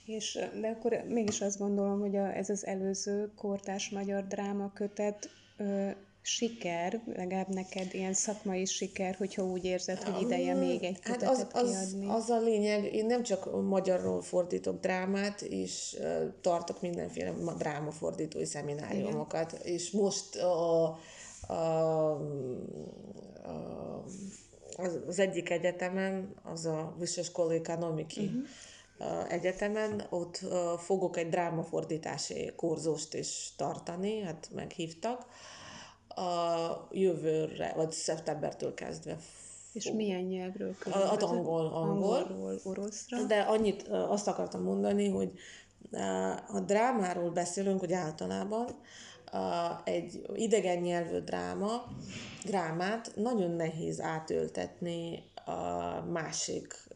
És, 0.07 0.39
de 0.61 0.69
akkor 0.69 1.05
mégis 1.09 1.41
azt 1.41 1.59
gondolom, 1.59 2.01
hogy 2.01 2.17
a, 2.17 2.37
ez 2.37 2.49
az 2.49 2.67
előző 2.67 3.33
kortás 3.37 3.91
magyar 3.91 4.27
dráma 4.27 4.73
kötet 4.73 5.31
ö, 5.57 5.91
siker, 6.27 7.01
legalább 7.17 7.49
neked 7.49 7.95
ilyen 7.95 8.13
szakmai 8.13 8.65
siker, 8.65 9.15
hogyha 9.15 9.45
úgy 9.45 9.65
érzed, 9.65 10.03
hogy 10.03 10.23
ideje 10.23 10.55
még 10.55 10.83
egy 10.83 10.99
hát 11.03 11.23
az, 11.23 11.47
az, 11.53 11.97
az 12.09 12.31
a 12.31 12.41
lényeg, 12.41 12.95
én 12.95 13.07
nem 13.07 13.23
csak 13.23 13.63
magyarról 13.63 14.23
fordítok 14.23 14.81
drámát, 14.81 15.43
és 15.43 15.97
uh, 15.99 16.35
tartok 16.41 16.81
mindenféle 16.81 17.35
drámafordítói 17.59 18.45
szemináriumokat, 18.45 19.53
Igen. 19.53 19.67
és 19.67 19.91
most 19.91 20.37
a, 20.37 20.99
a, 21.47 21.55
a, 23.43 24.05
az, 24.77 24.99
az 25.07 25.19
egyik 25.19 25.51
egyetemen, 25.51 26.35
az 26.43 26.67
a 26.67 26.95
Vyssoskola 26.99 27.53
Ekonomiki, 27.53 28.25
uh-huh 28.25 28.47
egyetemen, 29.29 30.07
ott 30.11 30.41
fogok 30.79 31.17
egy 31.17 31.29
drámafordítási 31.29 32.53
kurzust 32.57 33.15
is 33.15 33.53
tartani, 33.57 34.21
hát 34.21 34.49
meghívtak. 34.55 35.27
A 36.09 36.89
jövőre, 36.91 37.73
vagy 37.77 37.93
szeptembertől 37.93 38.75
kezdve. 38.75 39.17
És 39.73 39.91
milyen 39.91 40.23
nyelvről 40.23 40.75
A, 40.85 40.99
Az 40.99 41.23
angol, 41.23 41.67
angol. 41.67 42.17
Angolról 42.17 42.61
oroszra. 42.65 43.23
De 43.23 43.41
annyit 43.41 43.89
azt 43.89 44.29
akartam 44.29 44.63
mondani, 44.63 45.09
hogy 45.09 45.33
a 46.49 46.61
drámáról 46.61 47.31
beszélünk, 47.31 47.81
hogy 47.81 47.93
általában 47.93 48.69
egy 49.85 50.23
idegen 50.35 50.79
nyelvű 50.79 51.19
dráma, 51.19 51.85
drámát 52.45 53.13
nagyon 53.15 53.51
nehéz 53.51 54.01
átöltetni 54.01 55.25
a 55.45 56.01
másik 56.11 56.89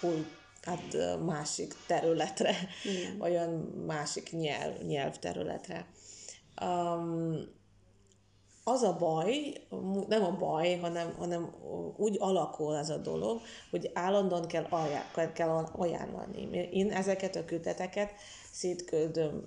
kult 0.00 0.26
hát 0.66 0.96
másik 1.24 1.74
területre, 1.86 2.54
Igen. 2.84 3.20
olyan 3.26 3.50
másik 3.86 4.32
nyelv, 4.32 4.82
nyelvterületre. 4.82 5.86
Um, 6.64 7.54
az 8.68 8.82
a 8.82 8.96
baj, 8.98 9.52
nem 10.08 10.24
a 10.24 10.36
baj, 10.38 10.78
hanem, 10.78 11.14
hanem 11.18 11.54
úgy 11.96 12.16
alakul 12.18 12.76
ez 12.76 12.90
a 12.90 12.96
dolog, 12.96 13.40
hogy 13.70 13.90
állandóan 13.94 14.46
kell, 14.46 14.66
ajánl, 14.70 15.32
kell 15.32 15.48
ajánlani. 15.72 16.68
Én 16.72 16.90
ezeket 16.92 17.36
a 17.36 17.44
köteteket 17.44 18.12
szétküldöm 18.50 19.44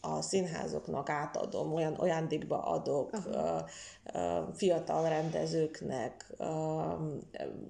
a, 0.00 0.22
színházoknak, 0.22 1.08
átadom, 1.08 1.72
olyan 1.72 1.92
ajándékba 1.92 2.62
adok 2.62 3.10
uh, 3.12 3.62
fiatal 4.54 5.08
rendezőknek, 5.08 6.26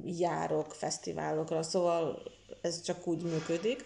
járok 0.05 0.75
fesztiválokra, 0.75 1.63
szóval 1.63 2.23
ez 2.67 2.83
csak 2.83 3.07
úgy 3.07 3.23
működik. 3.23 3.85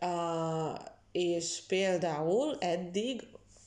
Uh, 0.00 0.78
és 1.12 1.62
például 1.68 2.56
eddig, 2.58 3.26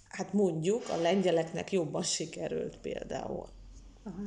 hát 0.10 0.34
mondjuk 0.34 0.90
a 0.90 0.96
lengyeleknek 0.96 1.72
jobban 1.72 2.04
sikerült 2.04 2.78
például. 2.78 3.48
Aha. 4.04 4.22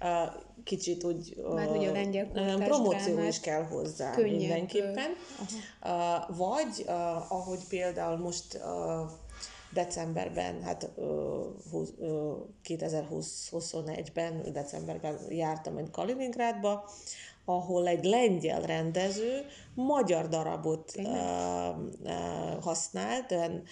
Uh, 0.00 0.42
kicsit 0.64 1.04
úgy 1.04 1.36
Már 1.54 1.70
ugye 1.70 1.88
a 1.88 1.92
lengyel 1.92 2.58
promóció 2.58 3.22
is 3.22 3.40
kell 3.40 3.62
hozzá 3.62 4.14
könnyebb. 4.14 4.36
mindenképpen. 4.38 5.10
Aha. 5.82 6.26
Uh, 6.28 6.36
vagy 6.36 6.84
uh, 6.86 7.32
ahogy 7.32 7.60
például 7.68 8.16
most 8.16 8.54
uh, 8.54 9.10
decemberben, 9.72 10.62
hát 10.62 10.90
uh, 10.94 11.04
uh, 11.72 12.36
2020-21-ben, 12.64 14.52
decemberben 14.52 15.18
jártam 15.28 15.76
egy 15.76 15.90
Kaliningrádba, 15.90 16.90
ahol 17.48 17.86
egy 17.86 18.04
lengyel 18.04 18.60
rendező 18.60 19.44
magyar 19.74 20.28
darabot 20.28 20.92
uh, 20.96 21.04
uh, 22.02 22.62
használt, 22.62 23.32
olyan 23.32 23.62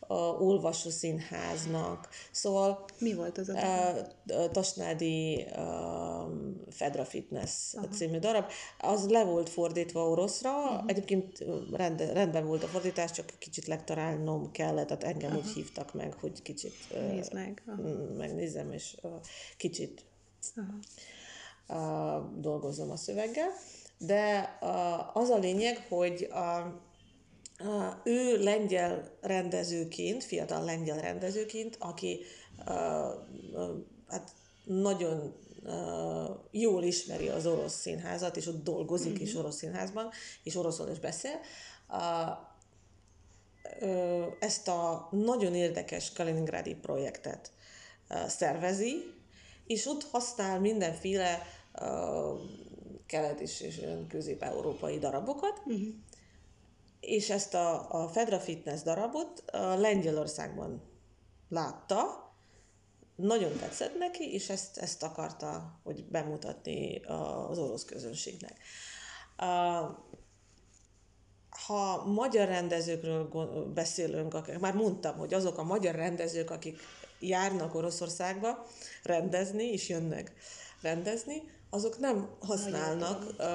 uh, 0.00 0.42
olvasó 0.42 0.90
színháznak. 0.90 2.08
Szóval... 2.30 2.84
Mi 2.98 3.14
volt 3.14 3.38
az 3.38 3.48
a? 3.48 3.52
Uh, 3.52 4.50
Tasnádi 4.50 5.46
uh, 5.56 6.32
Fedra 6.70 7.04
Fitness 7.04 7.74
Aha. 7.74 7.88
című 7.88 8.18
darab. 8.18 8.44
Az 8.78 9.08
le 9.08 9.24
volt 9.24 9.48
fordítva 9.48 10.08
oroszra, 10.08 10.50
uh-huh. 10.50 10.82
egyébként 10.86 11.44
rend, 11.72 12.00
rendben 12.00 12.46
volt 12.46 12.62
a 12.62 12.66
fordítás, 12.66 13.10
csak 13.10 13.32
kicsit 13.38 13.66
lektorálnom 13.66 14.50
kellett, 14.50 14.86
tehát 14.86 15.04
engem 15.04 15.30
uh-huh. 15.30 15.46
úgy 15.46 15.52
hívtak 15.52 15.94
meg, 15.94 16.12
hogy 16.20 16.42
kicsit 16.42 16.74
Nézd 17.08 17.32
meg. 17.32 17.62
Uh-huh. 17.66 18.16
megnézem, 18.16 18.72
és 18.72 18.96
uh, 19.02 19.12
kicsit 19.56 20.04
uh-huh 20.56 20.74
dolgozom 22.38 22.90
a 22.90 22.96
szöveggel, 22.96 23.48
de 23.98 24.58
az 25.12 25.28
a 25.28 25.38
lényeg, 25.38 25.86
hogy 25.88 26.28
a, 26.30 26.80
ő 28.04 28.42
lengyel 28.42 29.10
rendezőként, 29.20 30.24
fiatal 30.24 30.64
lengyel 30.64 31.00
rendezőként, 31.00 31.76
aki 31.80 32.20
hát 34.08 34.30
nagyon 34.64 35.34
jól 36.50 36.82
ismeri 36.82 37.28
az 37.28 37.46
orosz 37.46 37.80
színházat, 37.80 38.36
és 38.36 38.46
ott 38.46 38.62
dolgozik 38.62 39.20
is 39.20 39.34
orosz 39.34 39.56
színházban, 39.56 40.10
és 40.42 40.56
oroszul 40.56 40.88
is 40.90 40.98
beszél, 40.98 41.40
ezt 44.40 44.68
a 44.68 45.08
nagyon 45.10 45.54
érdekes 45.54 46.12
Kaliningrádi 46.12 46.74
projektet 46.74 47.50
szervezi, 48.26 49.14
és 49.66 49.86
ott 49.86 50.04
használ 50.10 50.60
mindenféle 50.60 51.42
kelet- 53.06 53.40
és, 53.40 53.60
közép-európai 54.08 54.98
darabokat, 54.98 55.62
uh-huh. 55.64 55.94
és 57.00 57.30
ezt 57.30 57.54
a, 57.54 57.90
a 58.02 58.08
Fedra 58.08 58.40
Fitness 58.40 58.82
darabot 58.82 59.42
a 59.50 59.74
Lengyelországban 59.74 60.82
látta, 61.48 62.30
nagyon 63.16 63.56
tetszett 63.58 63.98
neki, 63.98 64.32
és 64.32 64.48
ezt, 64.48 64.78
ezt 64.78 65.02
akarta, 65.02 65.80
hogy 65.82 66.04
bemutatni 66.04 67.00
az 67.48 67.58
orosz 67.58 67.84
közönségnek. 67.84 68.58
Ha 71.66 72.04
magyar 72.04 72.48
rendezőkről 72.48 73.28
beszélünk, 73.74 74.58
már 74.60 74.74
mondtam, 74.74 75.16
hogy 75.16 75.34
azok 75.34 75.58
a 75.58 75.62
magyar 75.62 75.94
rendezők, 75.94 76.50
akik 76.50 76.78
járnak 77.20 77.74
Oroszországba 77.74 78.66
rendezni, 79.02 79.64
és 79.64 79.88
jönnek 79.88 80.32
rendezni, 80.80 81.42
azok 81.74 81.98
nem 81.98 82.28
használnak 82.40 83.24
uh, 83.38 83.46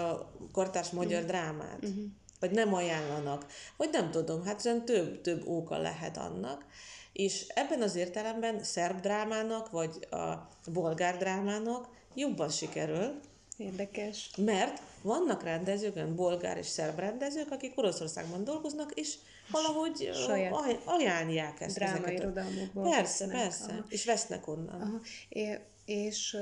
kortárs 0.51 0.89
magyar 0.89 1.23
uh-huh. 1.23 1.37
drámát. 1.37 1.83
Uh-huh. 1.83 2.03
Vagy 2.39 2.51
nem 2.51 2.73
ajánlanak. 2.73 3.45
Vagy 3.77 3.89
nem 3.91 4.11
tudom, 4.11 4.43
hát 4.43 4.83
több, 4.85 5.21
több 5.21 5.47
óka 5.47 5.77
lehet 5.77 6.17
annak. 6.17 6.65
És 7.13 7.45
ebben 7.47 7.81
az 7.81 7.95
értelemben 7.95 8.63
szerb 8.63 8.99
drámának, 8.99 9.69
vagy 9.69 10.07
a 10.11 10.49
bolgár 10.71 11.17
drámának 11.17 11.87
jobban 12.13 12.49
sikerül. 12.49 13.19
Érdekes. 13.57 14.29
Mert 14.37 14.81
vannak 15.01 15.43
rendezők, 15.43 16.13
bolgár 16.15 16.57
és 16.57 16.65
szerb 16.67 16.99
rendezők, 16.99 17.51
akik 17.51 17.77
Oroszországban 17.77 18.43
dolgoznak, 18.43 18.91
és 18.93 19.15
valahogy 19.51 20.09
Saját 20.13 20.81
ajánlják 20.85 21.61
ezt. 21.61 21.75
Drámairodalmukból. 21.75 22.89
Persze, 22.89 23.27
persze. 23.27 23.71
Aha. 23.71 23.85
És 23.89 24.05
vesznek 24.05 24.47
onnan. 24.47 24.81
Aha. 24.81 24.99
É, 25.29 25.59
és 25.85 26.37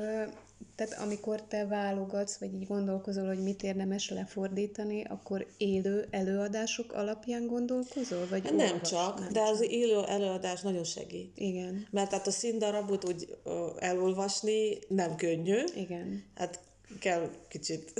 tehát 0.75 0.99
amikor 0.99 1.41
te 1.41 1.65
válogatsz, 1.65 2.37
vagy 2.37 2.53
így 2.53 2.67
gondolkozol, 2.67 3.27
hogy 3.27 3.43
mit 3.43 3.63
érdemes 3.63 4.09
lefordítani, 4.09 5.03
akkor 5.03 5.47
élő 5.57 6.07
előadások 6.09 6.93
alapján 6.93 7.47
gondolkozol? 7.47 8.27
Vagy 8.29 8.43
nem 8.43 8.71
olvas? 8.71 8.89
csak, 8.89 9.19
nem 9.19 9.33
de 9.33 9.39
csak. 9.39 9.49
az 9.49 9.61
élő 9.61 10.03
előadás 10.03 10.61
nagyon 10.61 10.83
segít. 10.83 11.31
Igen. 11.35 11.87
Mert 11.91 12.11
hát 12.11 12.27
a 12.27 12.31
színdarabot 12.31 13.05
úgy 13.05 13.37
elolvasni 13.77 14.77
nem 14.87 15.15
könnyű. 15.15 15.63
Igen. 15.75 16.23
Hát 16.35 16.59
kell 16.99 17.29
kicsit 17.47 17.93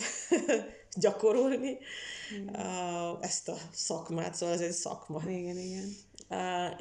gyakorolni 1.04 1.78
igen. 2.32 2.56
ezt 3.22 3.50
a 3.50 3.58
szakmát, 3.74 4.36
szóval 4.36 4.56
ez 4.56 4.62
egy 4.62 4.72
szakma. 4.72 5.22
Igen, 5.28 5.58
igen. 5.58 5.96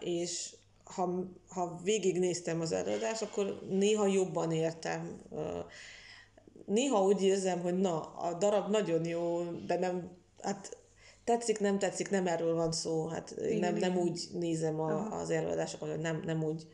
És 0.00 0.54
ha, 0.84 1.24
ha 1.48 1.80
végignéztem 1.82 2.60
az 2.60 2.72
előadást, 2.72 3.22
akkor 3.22 3.60
néha 3.68 4.06
jobban 4.06 4.52
értem. 4.52 5.20
Néha 6.66 7.02
úgy 7.02 7.22
érzem, 7.22 7.60
hogy 7.60 7.78
na, 7.78 8.00
a 8.00 8.34
darab 8.34 8.70
nagyon 8.70 9.04
jó, 9.04 9.42
de 9.66 9.78
nem, 9.78 10.10
hát 10.42 10.76
tetszik, 11.24 11.60
nem 11.60 11.78
tetszik, 11.78 12.10
nem 12.10 12.26
erről 12.26 12.54
van 12.54 12.72
szó. 12.72 13.06
Hát 13.06 13.30
én 13.30 13.58
nem, 13.58 13.74
nem 13.74 13.96
úgy 13.96 14.28
nézem 14.32 14.80
a, 14.80 15.20
az 15.20 15.30
előadásokat, 15.30 15.90
hogy 15.90 16.00
nem, 16.00 16.22
nem 16.24 16.44
úgy 16.44 16.66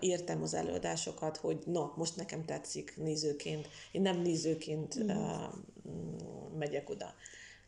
értem 0.00 0.42
az 0.42 0.54
előadásokat, 0.54 1.36
hogy 1.36 1.58
na, 1.66 1.92
most 1.96 2.16
nekem 2.16 2.44
tetszik 2.44 2.96
nézőként. 2.96 3.68
Én 3.92 4.02
nem 4.02 4.20
nézőként 4.20 5.02
mm. 5.02 5.10
megyek 6.58 6.90
oda, 6.90 7.14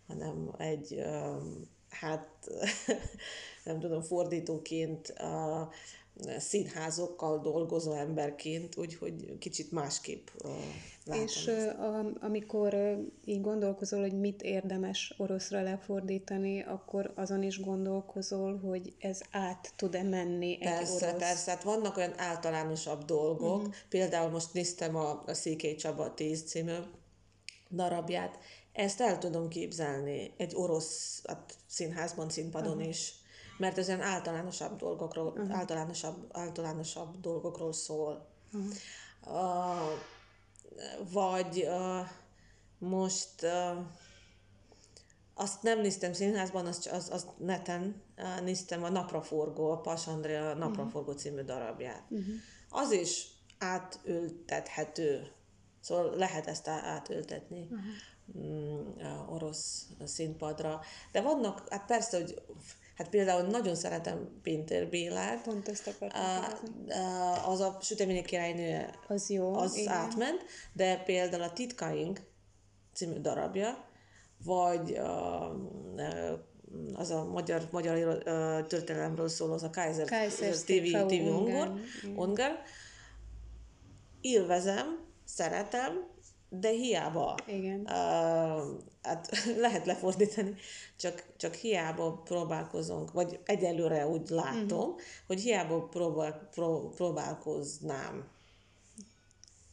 hanem 0.07 0.55
egy, 0.59 0.93
uh, 0.93 1.43
hát 1.91 2.29
nem 3.65 3.81
tudom, 3.81 4.03
fordítóként, 4.03 5.09
a 5.09 5.71
színházokkal 6.39 7.39
dolgozó 7.39 7.93
emberként, 7.93 8.77
úgyhogy 8.77 9.39
kicsit 9.39 9.73
másképp 9.73 10.29
látom 11.05 11.23
És 11.23 11.47
a, 11.47 12.25
amikor 12.25 12.99
így 13.25 13.41
gondolkozol, 13.41 14.01
hogy 14.01 14.19
mit 14.19 14.43
érdemes 14.43 15.15
oroszra 15.17 15.63
lefordítani, 15.63 16.63
akkor 16.63 17.13
azon 17.15 17.43
is 17.43 17.61
gondolkozol, 17.61 18.59
hogy 18.59 18.95
ez 18.99 19.21
át 19.31 19.73
tud-e 19.77 20.03
menni 20.03 20.53
egy 20.53 20.59
persze, 20.59 21.07
orosz... 21.07 21.19
Persze, 21.19 21.51
hát 21.51 21.63
vannak 21.63 21.97
olyan 21.97 22.15
általánosabb 22.17 23.05
dolgok, 23.05 23.59
uh-huh. 23.59 23.75
például 23.89 24.31
most 24.31 24.53
néztem 24.53 24.97
a, 24.97 25.23
a 25.27 25.35
Székely 25.35 25.75
Csaba 25.75 26.15
10 26.15 26.43
című 26.43 26.77
darabját, 27.71 28.39
ezt 28.79 29.01
el 29.01 29.19
tudom 29.19 29.49
képzelni 29.49 30.35
egy 30.37 30.53
orosz 30.55 31.23
hát, 31.27 31.55
színházban, 31.67 32.31
színpadon 32.31 32.77
uh-huh. 32.77 32.89
is 32.89 33.13
mert 33.59 33.79
ezen 33.79 34.01
általánosabb 34.01 34.79
dolgokról, 34.79 35.27
uh-huh. 35.27 35.57
általánosabb, 35.57 36.27
általánosabb 36.33 37.21
dolgokról 37.21 37.73
szól. 37.73 38.29
Uh-huh. 38.53 38.73
Uh, 39.25 39.99
vagy 41.13 41.65
uh, 41.67 42.07
most 42.79 43.43
uh, 43.43 43.85
azt 45.35 45.63
nem 45.63 45.81
néztem 45.81 46.13
színházban, 46.13 46.67
azt, 46.67 46.87
az, 46.87 47.11
azt 47.11 47.29
neten 47.39 48.03
uh, 48.17 48.41
néztem 48.45 48.85
a 48.85 48.89
Napraforgó, 48.89 49.71
a 49.71 49.81
Pas 49.81 50.07
Andrea 50.07 50.55
Napraforgó 50.55 51.09
uh-huh. 51.09 51.23
című 51.23 51.43
darabját. 51.43 52.05
Uh-huh. 52.09 52.35
Az 52.69 52.91
is 52.91 53.27
átültethető. 53.59 55.33
Szóval 55.81 56.17
lehet 56.17 56.47
ezt 56.47 56.69
átültetni 56.69 57.63
uh-huh. 57.63 57.79
Orosz 59.29 59.87
színpadra. 60.05 60.81
De 61.13 61.21
vannak, 61.21 61.67
hát 61.69 61.87
persze, 61.87 62.17
hogy 62.17 62.43
Hát 62.99 63.09
például 63.09 63.47
nagyon 63.47 63.75
szeretem 63.75 64.41
Pinter 64.43 64.89
Bélát. 64.89 65.43
Pont 65.43 65.69
ezt 65.69 65.87
akartam 65.87 66.23
Az 67.47 67.61
a 67.61 67.79
Süteményi 67.81 68.23
királynő 68.23 68.91
az, 69.09 69.31
jó, 69.31 69.55
az 69.55 69.77
igen. 69.77 69.93
átment, 69.93 70.45
de 70.73 70.97
például 70.97 71.43
a 71.43 71.53
Titkaink 71.53 72.21
című 72.95 73.21
darabja, 73.21 73.85
vagy 74.45 74.93
a, 74.95 75.51
az 76.93 77.11
a 77.11 77.25
magyar, 77.25 77.69
magyar 77.71 78.23
történelemről 78.67 79.29
szóló, 79.29 79.53
az 79.53 79.63
a 79.63 79.71
Kaiser, 79.71 80.09
Kaiser 80.09 80.55
TV, 80.55 81.07
TV 81.07 81.27
Ongor, 81.27 81.73
Ongor. 82.17 82.59
Élvezem, 84.21 85.07
szeretem, 85.25 86.07
de 86.49 86.71
hiába. 86.71 87.35
Igen. 87.47 87.81
Uh, 87.81 88.81
hát 89.03 89.45
lehet 89.65 89.87
lefordítani, 89.87 90.55
csak, 90.97 91.27
csak 91.37 91.55
hiába 91.55 92.23
próbálkozunk, 92.25 93.13
vagy 93.13 93.41
egyelőre 93.45 94.07
úgy 94.07 94.29
látom, 94.29 94.89
uh-huh. 94.89 95.01
hogy 95.27 95.41
hiába 95.41 95.83
próbál, 95.83 96.49
pró, 96.51 96.89
próbálkoznám 96.89 98.29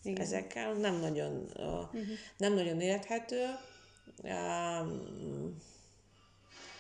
Igen. 0.04 0.22
ezekkel, 0.22 0.74
nem 0.74 0.96
nagyon, 0.96 1.52
uh, 1.56 1.66
uh-huh. 1.66 2.02
nem 2.38 2.54
nagyon 2.54 2.82
érthető. 2.82 3.44
Um, 4.24 5.58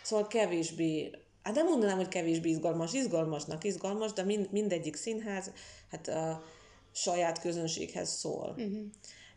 szóval 0.03 0.27
kevésbé, 0.27 1.11
hát 1.43 1.55
nem 1.55 1.67
mondanám, 1.67 1.97
hogy 1.97 2.07
kevésbé 2.07 2.49
izgalmas, 2.49 2.93
izgalmasnak 2.93 3.63
izgalmas, 3.63 4.13
de 4.13 4.23
mind, 4.23 4.51
mindegyik 4.51 4.95
színház 4.95 5.51
hát 5.91 6.07
a 6.07 6.43
saját 6.91 7.41
közönséghez 7.41 8.09
szól. 8.09 8.49
Uh-huh 8.57 8.85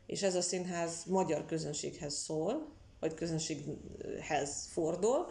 és 0.09 0.23
ez 0.23 0.35
a 0.35 0.41
színház 0.41 1.05
magyar 1.07 1.47
közönséghez 1.47 2.15
szól, 2.15 2.73
vagy 3.01 3.15
közönséghez 3.15 4.69
fordul. 4.71 5.27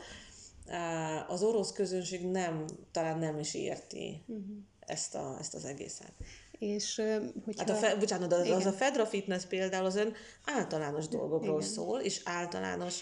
Az 1.27 1.43
orosz 1.43 1.71
közönség 1.71 2.25
nem, 2.25 2.65
talán 2.91 3.19
nem 3.19 3.39
is 3.39 3.53
érti 3.53 4.23
uh-huh. 4.27 4.45
ezt, 4.79 5.15
a, 5.15 5.37
ezt 5.39 5.53
az 5.53 5.65
egészet. 5.65 6.13
És 6.51 7.01
hogyha... 7.45 7.63
Hát 7.63 7.69
a 7.69 7.75
fe, 7.75 7.95
bocsánat, 7.95 8.33
az, 8.33 8.49
az 8.49 8.65
a 8.65 8.71
Fedra 8.71 9.05
Fitness 9.05 9.45
például 9.45 9.85
az 9.85 9.95
ön 9.95 10.13
általános 10.45 11.07
dolgokról 11.07 11.59
Igen. 11.59 11.69
szól, 11.69 11.99
és 11.99 12.21
általános, 12.23 12.99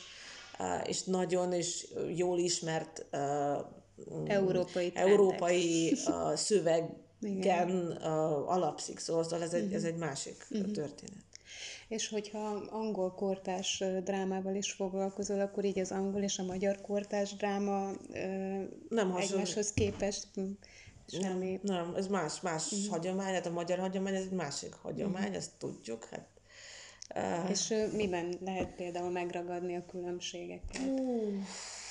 és 0.86 1.04
nagyon 1.04 1.54
és 1.54 1.88
jól 2.16 2.40
ismert 2.40 3.06
európai, 4.26 4.92
európai 4.94 5.96
szövegen 6.48 7.92
alapszik, 8.46 9.00
szóval 9.00 9.42
ez 9.42 9.54
egy, 9.54 9.62
uh-huh. 9.62 9.76
ez 9.76 9.84
egy 9.84 9.98
másik 9.98 10.48
uh-huh. 10.50 10.72
történet. 10.72 11.25
És 11.88 12.10
hogyha 12.10 12.40
angol 12.70 13.14
kortás 13.14 13.84
drámával 14.04 14.56
is 14.56 14.72
foglalkozol, 14.72 15.40
akkor 15.40 15.66
így 15.66 15.80
az 15.80 15.92
angol 15.92 16.22
és 16.22 16.38
a 16.38 16.44
magyar 16.44 16.82
kortás 16.82 17.36
dráma 17.36 17.92
nem 18.90 19.16
egymáshoz 19.16 19.74
képest 19.74 20.28
semmi. 21.08 21.60
Nem, 21.64 21.86
nem, 21.86 21.96
ez 21.96 22.08
más, 22.08 22.42
más 22.42 22.72
uh-huh. 22.72 22.90
hagyomány, 22.90 23.34
hát 23.34 23.46
a 23.46 23.52
magyar 23.52 23.80
hagyomány, 23.80 24.16
ez 24.16 24.24
egy 24.24 24.32
másik 24.32 24.74
hagyomány, 24.74 25.22
uh-huh. 25.22 25.36
ezt 25.36 25.52
tudjuk. 25.58 26.06
Hát, 26.06 26.28
uh... 27.44 27.50
És 27.50 27.70
uh, 27.70 27.94
miben 27.94 28.38
lehet 28.42 28.76
például 28.76 29.10
megragadni 29.10 29.76
a 29.76 29.86
különbségeket? 29.86 30.88
Uh. 30.88 31.34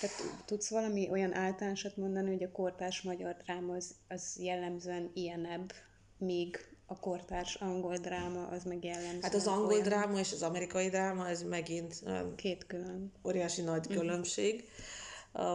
Tehát 0.00 0.16
tudsz 0.44 0.70
valami 0.70 1.08
olyan 1.10 1.34
általánosat 1.34 1.96
mondani, 1.96 2.30
hogy 2.30 2.42
a 2.42 2.52
kortárs 2.52 3.02
magyar 3.02 3.36
dráma 3.44 3.74
az, 3.74 3.94
az 4.08 4.38
jellemzően 4.40 5.10
ilyenebb, 5.14 5.72
míg 6.18 6.73
a 6.86 6.98
kortárs 7.00 7.54
angol 7.54 7.96
dráma 7.96 8.46
az 8.46 8.64
meg 8.64 8.84
jellemzően 8.84 9.22
Hát 9.22 9.34
az 9.34 9.46
angol 9.46 9.66
olyan... 9.66 9.82
dráma 9.82 10.18
és 10.18 10.32
az 10.32 10.42
amerikai 10.42 10.88
dráma, 10.88 11.28
ez 11.28 11.42
megint 11.42 12.02
két 12.36 12.66
külön. 12.66 13.12
Óriási 13.26 13.62
nagy 13.62 13.86
mhm. 13.88 13.98
különbség. 13.98 14.68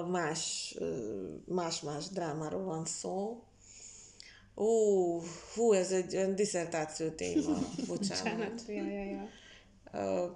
Más, 0.08 0.76
más-más 1.46 2.08
drámáról 2.08 2.63
van 2.63 2.86
szó. 2.86 3.44
Ó, 4.56 5.22
hú, 5.56 5.74
ez 5.74 5.92
egy 5.92 6.15
olyan 6.15 6.36
diszertáció 6.36 7.10
téma, 7.10 7.58
bocsánat. 7.88 7.98
bocsánat. 7.98 8.63
Ja, 8.68 8.84
ja, 8.84 9.04
ja 9.04 9.30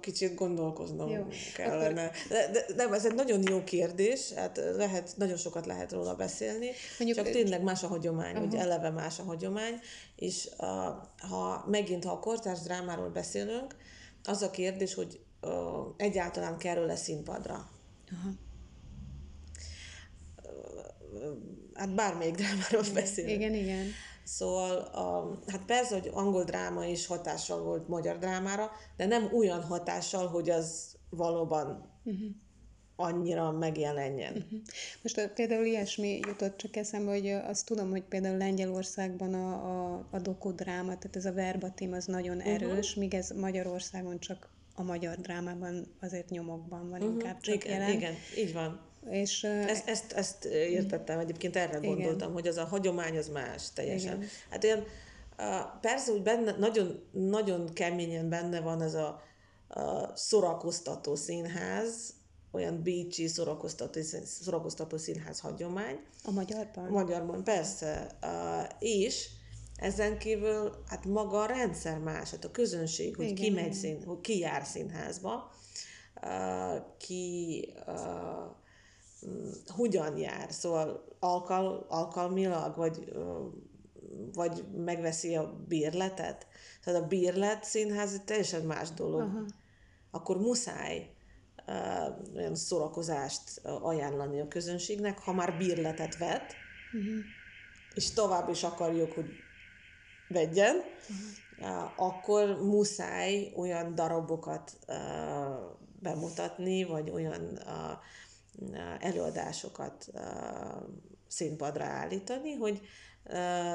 kicsit 0.00 0.34
gondolkoznom 0.34 1.10
jó. 1.10 1.26
kellene. 1.54 2.10
De, 2.28 2.50
de, 2.52 2.64
nem, 2.76 2.92
ez 2.92 3.06
egy 3.06 3.14
nagyon 3.14 3.42
jó 3.50 3.64
kérdés, 3.64 4.32
hát 4.32 4.60
lehet, 4.76 5.14
nagyon 5.16 5.36
sokat 5.36 5.66
lehet 5.66 5.92
róla 5.92 6.14
beszélni, 6.14 6.70
Mondjuk, 6.98 7.24
csak 7.24 7.34
tényleg 7.34 7.62
más 7.62 7.82
a 7.82 7.86
hagyomány, 7.86 8.32
uh-huh. 8.32 8.50
hogy 8.50 8.58
eleve 8.58 8.90
más 8.90 9.18
a 9.18 9.22
hagyomány, 9.22 9.80
és 10.16 10.48
a, 10.56 10.64
ha 11.18 11.64
megint, 11.66 12.04
ha 12.04 12.12
a 12.12 12.18
kortárs 12.18 12.60
drámáról 12.60 13.08
beszélünk, 13.08 13.76
az 14.24 14.42
a 14.42 14.50
kérdés, 14.50 14.94
hogy 14.94 15.20
uh, 15.42 15.50
egyáltalán 15.96 16.58
kerül-e 16.58 16.96
színpadra. 16.96 17.68
Uh-huh. 18.12 18.32
Hát 21.74 21.94
bármelyik 21.94 22.34
drámáról 22.34 22.92
beszélünk. 22.94 23.34
Igen, 23.34 23.54
igen. 23.54 23.86
Szóval, 24.24 24.76
a, 24.76 25.38
hát 25.46 25.64
persze, 25.64 25.94
hogy 25.94 26.10
angol 26.12 26.44
dráma 26.44 26.84
is 26.84 27.06
hatással 27.06 27.62
volt 27.62 27.88
magyar 27.88 28.18
drámára, 28.18 28.70
de 28.96 29.06
nem 29.06 29.28
olyan 29.34 29.62
hatással, 29.62 30.26
hogy 30.26 30.50
az 30.50 30.96
valóban 31.10 31.90
uh-huh. 32.04 32.28
annyira 32.96 33.50
megjelenjen. 33.50 34.32
Uh-huh. 34.32 34.60
Most 35.02 35.30
például 35.34 35.64
ilyesmi 35.64 36.20
jutott 36.26 36.56
csak 36.56 36.76
eszembe, 36.76 37.10
hogy 37.12 37.28
azt 37.28 37.66
tudom, 37.66 37.90
hogy 37.90 38.02
például 38.02 38.36
Lengyelországban 38.36 39.34
a, 39.34 39.52
a, 39.52 40.06
a 40.10 40.18
dokodráma, 40.18 40.98
tehát 40.98 41.16
ez 41.16 41.24
a 41.24 41.32
verbatim 41.32 41.92
az 41.92 42.04
nagyon 42.04 42.36
mhm. 42.36 42.48
erős, 42.48 42.88
uh-huh. 42.88 43.02
míg 43.02 43.14
ez 43.14 43.30
Magyarországon 43.30 44.18
csak 44.18 44.48
a 44.74 44.82
magyar 44.82 45.16
drámában 45.16 45.86
azért 46.00 46.30
nyomokban 46.30 46.90
van 46.90 47.00
uh-huh. 47.00 47.12
inkább 47.12 47.40
csak 47.40 47.54
igen, 47.54 47.80
jelen. 47.80 47.96
Igen, 47.96 48.14
így 48.38 48.52
van. 48.52 48.80
És, 49.10 49.42
ezt, 49.44 49.88
ezt, 49.88 50.12
ezt 50.12 50.44
értettem, 50.44 51.18
egyébként 51.18 51.56
erre 51.56 51.78
igen. 51.78 51.94
gondoltam, 51.94 52.32
hogy 52.32 52.46
az 52.46 52.56
a 52.56 52.64
hagyomány 52.64 53.16
az 53.16 53.28
más 53.28 53.72
teljesen. 53.72 54.16
Igen. 54.16 54.28
Hát 54.50 54.64
olyan, 54.64 54.84
persze, 55.80 56.10
hogy 56.10 56.22
benne, 56.22 56.56
nagyon, 56.58 57.04
nagyon 57.10 57.72
keményen 57.72 58.28
benne 58.28 58.60
van 58.60 58.82
ez 58.82 58.94
a, 58.94 59.22
a 59.68 60.16
szorakoztató 60.16 61.14
színház, 61.14 62.14
olyan 62.50 62.82
bécsi 62.82 63.26
szorakoztató, 63.26 64.00
szorakoztató 64.24 64.96
színház 64.96 65.40
hagyomány. 65.40 66.00
A 66.24 66.30
magyarban? 66.30 66.86
A 66.86 66.90
magyarban, 66.90 67.44
persze. 67.44 68.06
És 68.78 69.28
ezen 69.76 70.18
kívül, 70.18 70.82
hát 70.88 71.04
maga 71.04 71.42
a 71.42 71.46
rendszer 71.46 71.98
más, 71.98 72.30
hát 72.30 72.44
a 72.44 72.50
közönség, 72.50 73.16
hogy 73.16 73.32
ki 73.32 73.50
megy 73.50 73.72
szín, 73.72 74.04
hogy 74.04 74.20
ki 74.20 74.38
jár 74.38 74.64
színházba, 74.64 75.50
ki 76.98 77.68
hogyan 79.66 80.16
jár, 80.16 80.52
szóval 80.52 81.04
alkal, 81.18 81.86
alkalmilag, 81.88 82.76
vagy, 82.76 83.12
vagy 84.32 84.64
megveszi 84.76 85.36
a 85.36 85.64
bérletet. 85.68 86.46
Tehát 86.84 87.02
a 87.02 87.06
bérlet 87.06 87.64
színház 87.64 88.12
egy 88.12 88.24
teljesen 88.24 88.62
más 88.62 88.90
dolog. 88.90 89.20
Aha. 89.20 89.44
Akkor 90.10 90.36
muszáj 90.36 91.10
uh, 91.66 92.36
olyan 92.36 92.54
szórakozást 92.54 93.60
ajánlani 93.64 94.40
a 94.40 94.48
közönségnek, 94.48 95.18
ha 95.18 95.32
már 95.32 95.56
bérletet 95.56 96.18
vett, 96.18 96.54
uh-huh. 96.92 97.24
és 97.94 98.12
tovább 98.12 98.48
is 98.48 98.62
akarjuk, 98.62 99.12
hogy 99.12 99.26
vegyen, 100.28 100.76
uh-huh. 100.76 101.92
akkor 101.96 102.62
muszáj 102.62 103.52
olyan 103.56 103.94
darabokat 103.94 104.72
uh, 104.88 104.94
bemutatni, 106.00 106.84
vagy 106.84 107.10
olyan 107.10 107.42
uh, 107.42 107.98
előadásokat 109.00 110.10
színpadra 111.28 111.84
állítani, 111.84 112.52
hogy 112.52 112.80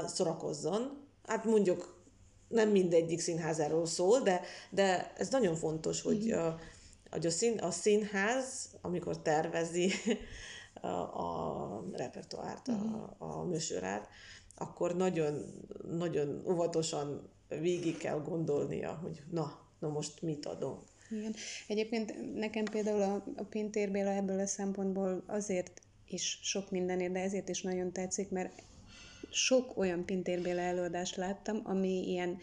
szorakozzon. 0.05 1.07
Hát 1.25 1.45
mondjuk 1.45 1.97
nem 2.47 2.69
mindegyik 2.69 3.19
színház 3.19 3.59
erről 3.59 3.85
szól, 3.85 4.19
de, 4.19 4.41
de 4.69 5.13
ez 5.17 5.29
nagyon 5.29 5.55
fontos, 5.55 6.01
hogy, 6.01 6.31
a, 6.31 6.59
hogy 7.09 7.25
a, 7.25 7.29
szín, 7.29 7.57
a 7.57 7.71
színház, 7.71 8.69
amikor 8.81 9.21
tervezi 9.21 9.91
a, 10.81 10.87
a 10.87 11.83
repertoárt, 11.91 12.67
a, 12.67 13.15
a 13.17 13.43
műsorát, 13.43 14.07
akkor 14.55 14.95
nagyon, 14.95 15.45
nagyon 15.87 16.43
óvatosan 16.47 17.29
végig 17.47 17.97
kell 17.97 18.21
gondolnia, 18.21 18.99
hogy 19.01 19.23
na, 19.31 19.59
na 19.79 19.89
most 19.89 20.21
mit 20.21 20.45
adunk. 20.45 20.83
Igen. 21.09 21.35
Egyébként 21.67 22.35
nekem 22.35 22.65
például 22.65 23.01
a, 23.01 23.23
a 23.35 23.43
Pintér 23.43 23.91
Béla 23.91 24.11
ebből 24.11 24.39
a 24.39 24.45
szempontból 24.47 25.23
azért 25.27 25.81
is 26.07 26.39
sok 26.41 26.71
mindenért, 26.71 27.11
de 27.11 27.19
ezért 27.19 27.49
is 27.49 27.61
nagyon 27.61 27.91
tetszik, 27.91 28.29
mert 28.29 28.63
sok 29.31 29.77
olyan 29.77 30.05
Pintér 30.05 30.41
Béla 30.41 30.61
előadást 30.61 31.15
láttam, 31.15 31.61
ami 31.63 32.09
ilyen 32.09 32.37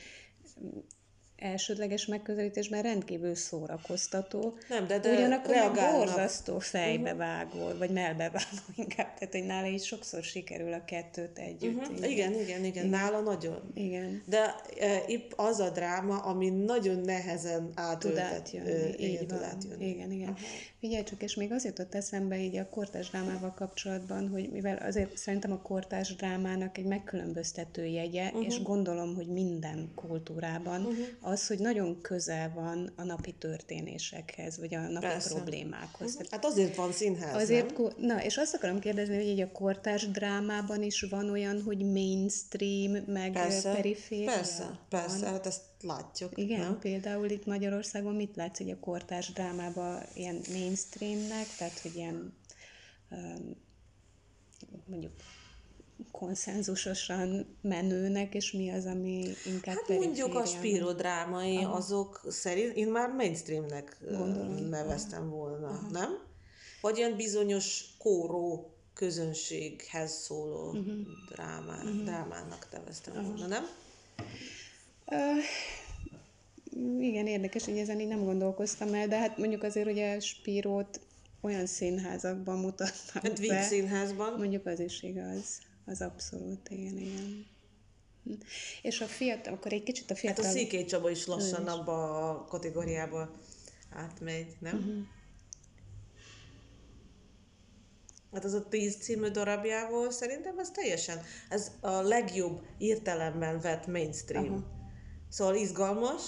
elsődleges 1.39 2.07
megközelítésben 2.07 2.83
rendkívül 2.83 3.35
szórakoztató. 3.35 4.57
Nem, 4.69 4.87
de, 4.87 4.99
de 4.99 5.13
Ugyanakkor 5.13 5.55
reagálnak. 5.55 5.97
borzasztó 5.97 6.59
fejbevágó, 6.59 7.65
uh-huh. 7.65 7.79
vagy 7.79 7.91
melbevágó 7.91 8.67
inkább. 8.77 9.15
Tehát, 9.15 9.29
hogy 9.35 9.45
nála 9.45 9.67
is 9.67 9.87
sokszor 9.87 10.23
sikerül 10.23 10.73
a 10.73 10.85
kettőt 10.85 11.39
együtt. 11.39 11.77
Uh-huh. 11.77 12.11
Igen, 12.11 12.33
igen, 12.33 12.41
igen, 12.41 12.65
igen, 12.65 12.87
nála 12.87 13.21
nagyon. 13.21 13.71
Igen. 13.75 14.23
De 14.27 14.55
e, 14.79 15.03
épp 15.07 15.31
az 15.37 15.59
a 15.59 15.71
dráma, 15.71 16.19
ami 16.19 16.49
nagyon 16.49 17.01
nehezen 17.01 17.71
átöltet. 17.75 18.31
Tud 18.31 18.59
átjönni. 18.59 19.05
Így 19.05 19.29
van. 19.29 19.43
Átjönni. 19.43 19.89
Igen, 19.89 20.13
igen. 20.13 20.29
Uh-huh. 20.29 20.47
Figyelj 20.81 21.05
csak, 21.05 21.23
és 21.23 21.35
még 21.35 21.53
az 21.53 21.65
jutott 21.65 21.95
eszembe 21.95 22.39
így 22.39 22.57
a 22.57 22.69
kortás 22.69 23.11
drámával 23.11 23.55
kapcsolatban, 23.55 24.29
hogy 24.29 24.49
mivel 24.53 24.77
azért 24.77 25.17
szerintem 25.17 25.53
a 25.53 25.63
kortás 25.63 26.15
drámának 26.15 26.79
egy 26.79 26.85
megkülönböztető 26.85 27.85
jegye, 27.85 28.25
uh-huh. 28.25 28.45
és 28.45 28.63
gondolom, 28.63 29.15
hogy 29.15 29.27
minden 29.27 29.93
kultúrában 29.95 30.81
uh-huh 30.81 31.26
az, 31.27 31.47
hogy 31.47 31.59
nagyon 31.59 32.01
közel 32.01 32.53
van 32.55 32.93
a 32.97 33.03
napi 33.03 33.33
történésekhez, 33.33 34.59
vagy 34.59 34.75
a 34.75 34.81
napi 34.81 35.07
Persze. 35.07 35.35
problémákhoz. 35.35 36.15
Uh-huh. 36.15 36.31
Hát 36.31 36.45
azért 36.45 36.77
van 36.77 36.93
színház, 36.93 37.43
azért, 37.43 37.79
nem? 37.79 37.93
Na, 37.99 38.25
és 38.25 38.37
azt 38.37 38.55
akarom 38.55 38.79
kérdezni, 38.79 39.15
hogy 39.15 39.27
így 39.27 39.41
a 39.41 39.53
kortárs 39.53 40.11
drámában 40.11 40.83
is 40.83 41.03
van 41.03 41.31
olyan, 41.31 41.63
hogy 41.63 41.79
mainstream, 41.79 42.93
meg 43.07 43.33
persze, 43.33 43.73
periféria? 43.73 44.33
Persze, 44.33 44.81
persze, 44.89 45.19
van. 45.21 45.33
hát 45.33 45.47
ezt 45.47 45.63
látjuk. 45.81 46.39
Igen, 46.39 46.61
nem? 46.61 46.79
például 46.79 47.31
itt 47.31 47.47
Magyarországon 47.47 48.15
mit 48.15 48.37
látsz, 48.37 48.59
hogy 48.59 48.71
a 48.71 48.79
kortárs 48.79 49.33
drámában 49.33 50.03
ilyen 50.15 50.41
mainstreamnek, 50.53 51.47
tehát 51.59 51.79
hogy 51.79 51.95
ilyen 51.95 52.35
mondjuk 54.87 55.13
konszenzusosan 56.11 57.57
menőnek, 57.61 58.35
és 58.35 58.53
mi 58.53 58.71
az, 58.71 58.87
ami 58.87 59.25
inkább 59.47 59.77
Hát 59.77 59.99
mondjuk 59.99 60.35
a 60.35 60.45
spirodrámai, 60.45 61.57
Aha. 61.57 61.77
azok 61.77 62.21
szerint 62.29 62.77
én 62.77 62.89
már 62.89 63.11
mainstreamnek 63.11 63.97
Gondolom. 64.01 64.69
neveztem 64.69 65.31
volna, 65.31 65.69
Aha. 65.69 65.91
nem? 65.91 66.19
Vagy 66.81 66.99
ilyen 66.99 67.17
bizonyos 67.17 67.85
kóró 67.99 68.71
közönséghez 68.95 70.13
szóló 70.13 70.69
uh-huh. 70.69 70.95
drámá, 71.31 71.83
uh-huh. 71.83 72.03
drámának 72.03 72.69
neveztem 72.73 73.17
Aha. 73.17 73.23
volna, 73.23 73.47
nem? 73.47 73.67
Uh, 75.07 75.43
igen, 77.01 77.27
érdekes, 77.27 77.65
hogy 77.65 77.79
ezen 77.79 78.01
így 78.01 78.09
nem 78.09 78.25
gondolkoztam 78.25 78.95
el, 78.95 79.09
de 79.09 79.19
hát 79.19 79.39
mondjuk 79.39 79.63
azért 79.63 79.91
ugye 79.91 80.21
Spirót 80.21 81.01
olyan 81.41 81.67
színházakban 81.67 82.59
mutatnak 82.59 83.23
hát 83.23 83.47
be. 83.47 83.63
színházban. 83.63 84.33
Mondjuk 84.39 84.67
az 84.67 84.81
is 84.81 85.03
igaz. 85.03 85.61
Az 85.87 86.01
abszolút, 86.03 86.69
igen, 86.69 86.99
igen. 86.99 87.47
És 88.83 89.01
a 89.01 89.07
fiatal, 89.07 89.53
akkor 89.53 89.73
egy 89.73 89.83
kicsit 89.83 90.11
a 90.11 90.15
fiatal... 90.15 90.45
Hát 90.45 90.55
a 90.55 90.57
Székely 90.57 90.85
Csaba 90.85 91.11
is 91.11 91.27
lassan 91.27 91.67
abba 91.67 92.31
a 92.31 92.45
kategóriába 92.45 93.31
átmegy, 93.91 94.57
nem? 94.59 94.77
Uh-huh. 94.77 95.05
Hát 98.33 98.45
az 98.45 98.53
a 98.53 98.69
tíz 98.69 98.97
című 98.97 99.29
darabjával 99.29 100.11
szerintem 100.11 100.59
ez 100.59 100.71
teljesen, 100.71 101.23
ez 101.49 101.73
a 101.81 101.91
legjobb 101.91 102.63
értelemben 102.79 103.61
vett 103.61 103.87
mainstream. 103.87 104.45
Uh-huh. 104.45 104.65
Szóval 105.29 105.55
izgalmas, 105.55 106.23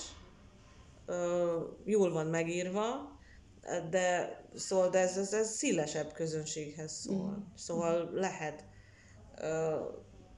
jól 1.85 2.13
van 2.13 2.27
megírva, 2.27 3.19
de 3.91 4.37
szóval 4.55 4.89
de 4.89 4.99
ez, 4.99 5.17
ez, 5.17 5.33
ez 5.33 5.57
szélesebb 5.57 6.13
közönséghez 6.13 6.93
szól. 6.93 7.17
Uh-huh. 7.17 7.45
Szóval 7.55 8.11
lehet 8.13 8.65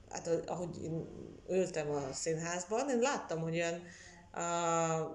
hát 0.09 0.29
ahogy 0.45 0.83
én 0.83 1.07
ültem 1.49 1.89
a 1.89 2.13
színházban, 2.13 2.89
én 2.89 2.99
láttam, 2.99 3.41
hogy 3.41 3.55
olyan 3.55 3.81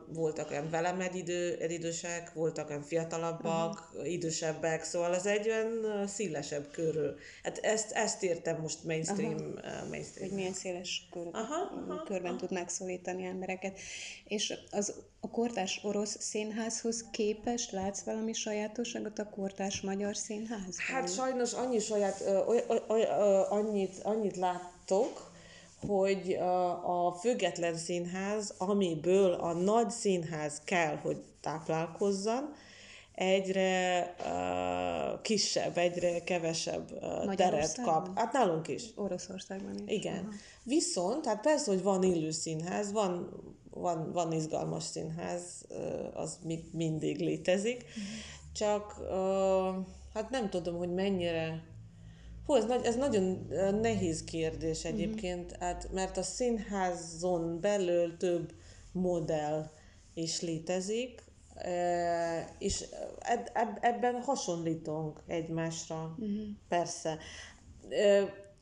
voltak 0.06 0.50
olyan 0.50 0.70
velem 0.70 1.00
egyidő, 1.00 1.56
egyidősek, 1.56 2.32
voltak 2.32 2.68
olyan 2.68 2.82
fiatalabbak, 2.82 3.88
uh-huh. 3.92 4.12
idősebbek, 4.12 4.84
szóval 4.84 5.12
az 5.12 5.26
egy 5.26 5.48
olyan 5.48 6.06
szélesebb 6.06 6.70
körül. 6.70 7.14
Hát 7.42 7.58
ezt, 7.58 7.92
ezt 7.92 8.22
értem 8.22 8.60
most 8.60 8.84
mainstream. 8.84 9.34
Uh, 9.34 9.88
mainstream. 9.88 10.28
Hogy 10.28 10.38
milyen 10.38 10.52
széles 10.52 11.08
kör, 11.10 11.26
aha, 11.32 11.84
aha, 11.88 12.02
körben 12.02 12.30
aha. 12.30 12.40
tud 12.40 12.52
megszólítani 12.52 13.24
embereket. 13.24 13.78
És 14.24 14.54
az 14.70 14.94
a 15.20 15.30
kortárs 15.30 15.80
orosz 15.82 16.16
színházhoz 16.20 17.04
képest 17.10 17.70
látsz 17.70 18.02
valami 18.02 18.32
sajátosságot 18.32 19.18
a 19.18 19.28
kortárs 19.28 19.80
magyar 19.80 20.16
színház? 20.16 20.78
Hát 20.78 21.12
sajnos 21.14 21.52
annyi 21.52 21.78
saját, 21.78 22.20
ö, 22.20 22.54
ö, 22.68 22.74
ö, 22.88 22.96
ö, 22.98 23.40
annyit, 23.48 23.98
annyit 24.02 24.36
láttok, 24.36 25.25
hogy 25.86 26.32
a 26.84 27.12
független 27.20 27.76
színház, 27.76 28.54
amiből 28.58 29.32
a 29.32 29.52
nagy 29.52 29.90
színház 29.90 30.60
kell, 30.64 30.96
hogy 30.96 31.22
táplálkozzon, 31.40 32.52
egyre 33.14 34.14
uh, 34.18 35.20
kisebb, 35.20 35.76
egyre 35.78 36.24
kevesebb 36.24 36.90
uh, 36.92 37.34
teret 37.34 37.82
kap. 37.82 38.18
Hát 38.18 38.32
nálunk 38.32 38.68
is. 38.68 38.84
Oroszországban 38.94 39.74
is. 39.86 39.94
Igen. 39.94 40.18
Aha. 40.18 40.28
Viszont, 40.62 41.26
hát 41.26 41.40
persze, 41.40 41.70
hogy 41.70 41.82
van 41.82 42.02
illő 42.02 42.30
színház, 42.30 42.92
van, 42.92 43.30
van, 43.70 44.12
van 44.12 44.32
izgalmas 44.32 44.82
színház, 44.82 45.64
uh, 45.68 46.20
az 46.20 46.38
mindig 46.72 47.20
létezik, 47.20 47.84
uh-huh. 47.88 48.02
csak 48.52 48.96
uh, 49.00 49.84
hát 50.14 50.30
nem 50.30 50.50
tudom, 50.50 50.76
hogy 50.76 50.94
mennyire 50.94 51.62
Hú, 52.46 52.54
ez, 52.54 52.64
nagy, 52.64 52.84
ez 52.84 52.96
nagyon 52.96 53.46
nehéz 53.80 54.24
kérdés 54.24 54.82
mhm. 54.82 54.92
egyébként, 54.92 55.44
mm-hmm. 55.44 55.60
hát, 55.60 55.92
mert 55.92 56.16
a 56.16 56.22
színházon 56.22 57.60
belül 57.60 58.16
több 58.16 58.52
modell 58.92 59.70
is 60.14 60.40
létezik, 60.40 61.24
és 62.58 62.84
ebben 63.80 64.22
hasonlítunk 64.22 65.22
egymásra, 65.26 66.16
mm-hmm. 66.20 66.50
persze. 66.68 67.18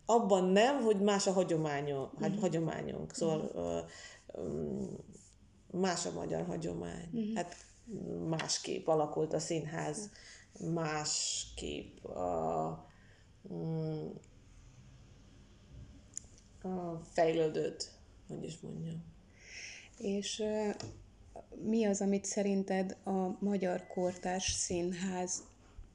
Abban 0.07 0.45
nem, 0.45 0.83
hogy 0.83 1.01
más 1.01 1.27
a 1.27 1.33
hagyományunk, 1.33 2.21
mm-hmm. 2.21 2.39
hagyományunk. 2.39 3.15
szóval 3.15 3.51
mm-hmm. 4.41 4.85
más 5.71 6.07
a 6.07 6.13
magyar 6.13 6.47
hagyomány. 6.47 7.09
Mm-hmm. 7.17 7.35
Hát 7.35 7.57
másképp 8.29 8.87
alakult 8.87 9.33
a 9.33 9.39
színház, 9.39 10.11
másképp 10.73 12.05
a 12.05 12.93
Mm. 13.53 14.09
fejlődött, 17.13 17.91
hogy 18.29 18.45
is 18.45 18.61
mondjam. 18.61 19.05
És 19.99 20.43
mi 21.63 21.85
az, 21.85 22.01
amit 22.01 22.25
szerinted 22.25 22.97
a 23.05 23.45
magyar 23.45 23.87
kortárs 23.87 24.53
színház 24.53 25.43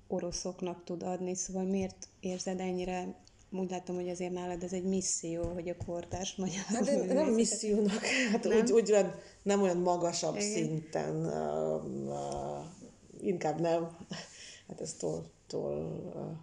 oroszoknak 0.08 0.84
tud 0.84 1.04
adni? 1.04 1.36
Szóval 1.36 1.64
miért 1.64 2.08
érzed 2.20 2.60
ennyire 2.60 3.16
úgy 3.52 3.70
látom, 3.70 3.96
hogy 3.96 4.10
azért 4.10 4.34
nálad 4.34 4.64
ez 4.64 4.74
egy 4.74 4.84
misszió, 4.84 5.44
hogy 5.44 5.70
a 5.70 5.86
kortárs 5.86 6.36
magyar 6.36 6.64
Hát 6.66 7.08
nem 7.08 7.34
missziónak, 7.34 8.04
hát 8.32 8.44
nem? 8.44 8.58
Úgy, 8.58 8.72
úgy 8.72 8.92
olyan, 8.92 9.16
nem 9.44 9.62
olyan 9.62 9.78
magasabb 9.78 10.36
Igen. 10.36 10.52
szinten, 10.52 11.16
uh, 11.26 11.86
uh, 12.08 12.66
inkább 13.22 13.60
nem. 13.60 13.98
Hát 14.68 14.82
ez 14.82 14.94
tol, 14.94 15.26
tol 15.48 16.12
uh, 16.16 16.38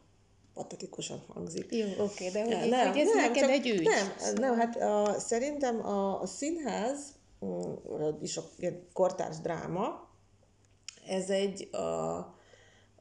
patetikusan 0.56 1.22
hangzik. 1.28 1.74
Jó, 1.74 2.04
oké, 2.04 2.28
de 2.30 2.44
hogy, 2.44 2.68
nem, 2.70 2.88
hogy 2.88 2.98
ez 2.98 3.08
nem, 3.08 3.16
neked 3.16 3.42
csak, 3.42 3.50
egy 3.50 3.66
ügy. 3.66 3.82
Nem, 3.82 4.34
nem 4.34 4.58
hát 4.58 4.76
a, 4.76 5.18
szerintem 5.18 5.86
a, 5.86 6.20
a 6.20 6.26
színház 6.26 7.14
és 8.20 8.38
mm, 8.38 8.66
a 8.66 8.68
kortárs 8.92 9.40
dráma, 9.40 10.08
ez 11.06 11.30
egy 11.30 11.68
a, 11.74 12.16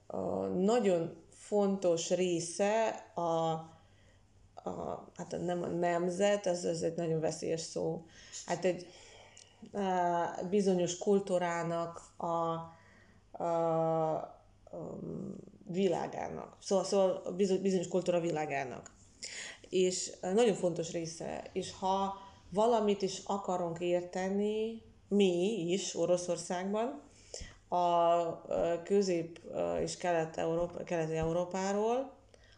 a 0.08 0.46
nagyon 0.48 1.24
fontos 1.30 2.10
része 2.10 2.90
a, 3.14 3.22
a, 4.70 5.08
hát 5.16 5.36
nem 5.46 5.64
a 5.64 5.68
nemzet, 5.68 6.48
ez, 6.48 6.64
ez 6.64 6.82
egy 6.82 6.96
nagyon 6.96 7.20
veszélyes 7.20 7.62
szó, 7.62 8.06
hát 8.46 8.66
egy 8.66 8.88
a, 9.74 10.46
bizonyos 10.50 10.98
kultúrának 10.98 12.02
a, 12.18 12.26
a 13.44 14.35
világának. 15.68 16.58
Szóval, 16.60 16.86
szóval 16.86 17.36
bizonyos 17.62 17.88
kultúra 17.88 18.20
világának. 18.20 18.92
És 19.70 20.12
nagyon 20.22 20.56
fontos 20.56 20.92
része. 20.92 21.50
És 21.54 21.74
ha 21.80 22.14
valamit 22.50 23.02
is 23.02 23.22
akarunk 23.26 23.80
érteni, 23.80 24.82
mi 25.08 25.66
is 25.72 25.96
Oroszországban, 25.96 27.02
a 27.68 28.82
közép- 28.84 29.42
és 29.82 29.98
kelet-európa, 29.98 30.84
keleti 30.84 31.16
Európáról, 31.16 32.14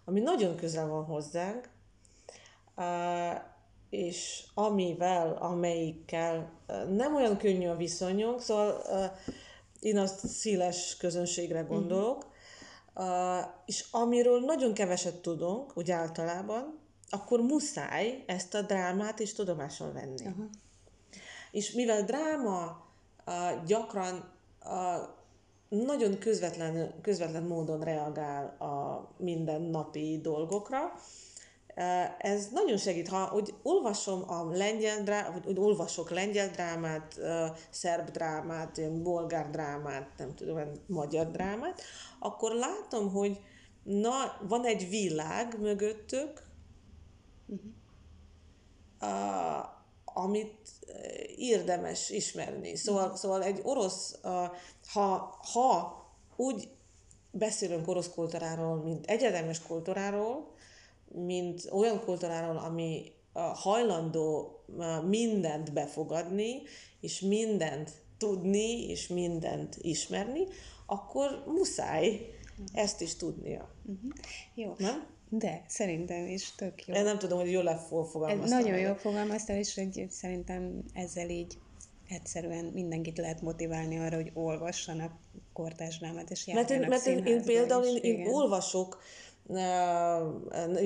ami 0.06 0.19
nagyon 0.19 0.56
közel 0.56 0.88
van 0.88 1.03
hozzánk, 1.06 1.69
és 3.89 4.43
amivel, 4.53 5.38
amelyikkel 5.39 6.51
nem 6.89 7.15
olyan 7.15 7.38
könnyű 7.38 7.67
a 7.67 7.75
viszonyunk, 7.75 8.41
szóval 8.41 8.82
én 9.88 9.97
azt 9.97 10.28
széles 10.28 10.97
közönségre 10.97 11.62
gondolok, 11.62 12.36
Uh, 13.00 13.45
és 13.65 13.86
amiről 13.91 14.39
nagyon 14.39 14.73
keveset 14.73 15.15
tudunk, 15.15 15.78
úgy 15.78 15.91
általában, 15.91 16.80
akkor 17.10 17.39
muszáj 17.39 18.23
ezt 18.28 18.54
a 18.54 18.62
drámát 18.62 19.19
is 19.19 19.34
tudomásul 19.34 19.91
venni. 19.91 20.26
Uh-huh. 20.26 20.45
És 21.52 21.71
mivel 21.71 22.04
dráma 22.04 22.86
uh, 23.26 23.65
gyakran 23.65 24.32
uh, 24.65 25.86
nagyon 25.86 26.19
közvetlen, 26.19 27.02
közvetlen 27.02 27.43
módon 27.43 27.80
reagál 27.80 28.45
a 28.60 29.08
mindennapi 29.17 30.19
dolgokra, 30.21 30.93
ez 32.18 32.48
nagyon 32.52 32.78
segít, 32.78 33.08
ha 33.08 33.32
úgy 33.36 33.54
olvasom 33.63 34.30
a 34.30 34.44
lengyel 34.44 35.04
drámát, 35.04 35.34
vagy 35.34 35.48
úgy 35.48 35.60
olvasok 35.60 36.10
lengyel 36.10 36.50
drámát, 36.50 37.20
szerb 37.70 38.10
drámát, 38.10 39.02
bolgár 39.02 39.50
drámát, 39.50 40.10
nem 40.18 40.36
tudom, 40.36 40.60
magyar 40.88 41.32
drámát, 41.32 41.82
akkor 42.20 42.52
látom, 42.52 43.12
hogy 43.12 43.40
na, 43.84 44.38
van 44.48 44.66
egy 44.66 44.90
világ 44.90 45.60
mögöttük, 45.60 46.44
uh-huh. 47.46 47.72
uh, 49.02 49.66
amit 50.04 50.70
érdemes 51.36 52.10
ismerni. 52.10 52.76
Szóval, 52.76 53.04
uh-huh. 53.04 53.18
szóval 53.18 53.44
egy 53.44 53.60
orosz, 53.63 54.20
ha, 54.94 55.40
ha 55.54 55.96
úgy 56.36 56.70
beszélünk 57.32 57.88
orosz 57.88 58.10
kultúráról, 58.10 58.84
mint 58.84 59.06
egyetemes 59.06 59.62
kultúráról, 59.62 60.56
mint 61.13 61.67
olyan 61.72 62.04
kultúráról, 62.04 62.58
ami 62.58 63.12
hajlandó 63.34 64.52
mindent 65.08 65.74
befogadni, 65.74 66.62
és 67.00 67.20
mindent 67.20 67.91
tudni, 68.17 68.89
és 68.89 69.08
mindent 69.08 69.78
ismerni, 69.82 70.43
akkor 70.86 71.43
muszáj 71.46 72.30
ezt 72.74 73.02
is 73.02 73.15
tudnia. 73.15 73.70
Uh-huh. 73.86 74.12
Jó. 74.56 74.74
Nem? 74.78 75.06
De, 75.30 75.63
szerintem 75.67 76.28
is 76.28 76.56
tök 76.56 76.86
jó. 76.86 76.93
Én 76.93 77.04
nem 77.04 77.20
tudom, 77.20 77.39
hogy 77.39 77.52
jól 77.52 77.78
fogalmaztam. 77.88 78.60
Nagyon 78.60 78.80
jól 78.80 78.96
fogalmaztál, 78.96 79.58
és 79.58 79.76
hogy 79.76 80.08
szerintem 80.10 80.84
ezzel 80.93 81.30
így 81.30 81.58
egyszerűen 82.10 82.65
mindenkit 82.65 83.17
lehet 83.17 83.41
motiválni 83.41 83.98
arra, 83.98 84.15
hogy 84.15 84.32
olvassanak 84.34 85.12
kortásdrámát, 85.54 86.30
és 86.30 86.46
mert 86.46 86.70
én, 86.70 86.80
mert 86.80 87.06
én, 87.06 87.26
én 87.26 87.43
például 87.43 87.86
is, 87.86 88.02
én, 88.02 88.20
én 88.20 88.28
olvasok 88.28 89.02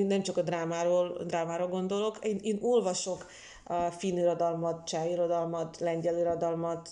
nem 0.08 0.22
csak 0.22 0.38
a 0.38 0.42
drámáról, 0.42 1.24
drámáról 1.28 1.68
gondolok, 1.68 2.20
én, 2.22 2.40
én 2.42 2.58
olvasok 2.62 3.26
a 3.64 3.92
finn 3.92 4.18
irodalmat, 4.18 4.88
cseh 4.88 5.12
irodalmat, 5.12 5.80
lengyel 5.80 6.18
irodalmat, 6.18 6.90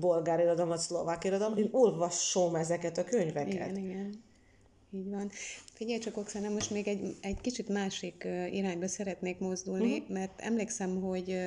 bolgár 0.00 0.40
irodalmat, 0.40 0.78
szlovák 0.78 1.24
irodalmat, 1.24 1.58
én 1.58 1.68
olvasom 1.72 2.54
ezeket 2.54 2.98
a 2.98 3.04
könyveket. 3.04 3.52
Igen, 3.52 3.76
igen. 3.76 4.26
Így 4.90 5.10
van. 5.10 5.30
Figyelj 5.72 5.98
csak, 5.98 6.16
Oksana, 6.16 6.48
most 6.48 6.70
még 6.70 6.88
egy, 6.88 7.16
egy 7.20 7.40
kicsit 7.40 7.68
másik 7.68 8.28
irányba 8.50 8.88
szeretnék 8.88 9.38
mozdulni, 9.38 9.98
uh-huh. 9.98 10.14
mert 10.14 10.40
emlékszem, 10.40 11.00
hogy 11.00 11.38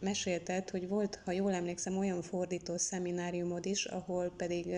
mesélted, 0.00 0.70
hogy 0.70 0.88
volt, 0.88 1.20
ha 1.24 1.32
jól 1.32 1.52
emlékszem, 1.52 1.98
olyan 1.98 2.22
fordító 2.22 2.76
szemináriumod 2.76 3.66
is, 3.66 3.84
ahol 3.84 4.32
pedig 4.36 4.76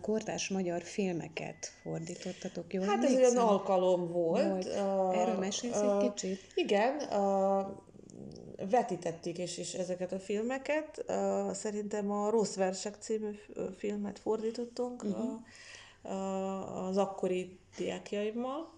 kortás 0.00 0.48
magyar 0.48 0.82
filmeket 0.82 1.72
fordítottatok, 1.82 2.72
jól 2.72 2.84
Hát 2.84 3.04
ez 3.04 3.14
olyan 3.14 3.36
alkalom 3.36 4.12
volt. 4.12 4.48
volt. 4.48 4.66
Erről 5.16 5.38
mesélsz 5.38 5.80
egy 5.80 6.12
kicsit? 6.12 6.40
Igen, 6.54 6.98
vetítették 8.70 9.38
is, 9.38 9.58
is 9.58 9.74
ezeket 9.74 10.12
a 10.12 10.18
filmeket. 10.18 11.04
Szerintem 11.52 12.10
a 12.10 12.30
Rossz 12.30 12.54
Versek 12.54 12.96
című 13.00 13.30
filmet 13.76 14.18
fordítottunk 14.18 15.04
uh-huh. 15.04 16.86
az 16.86 16.96
akkori 16.96 17.58
diákjaimmal. 17.76 18.72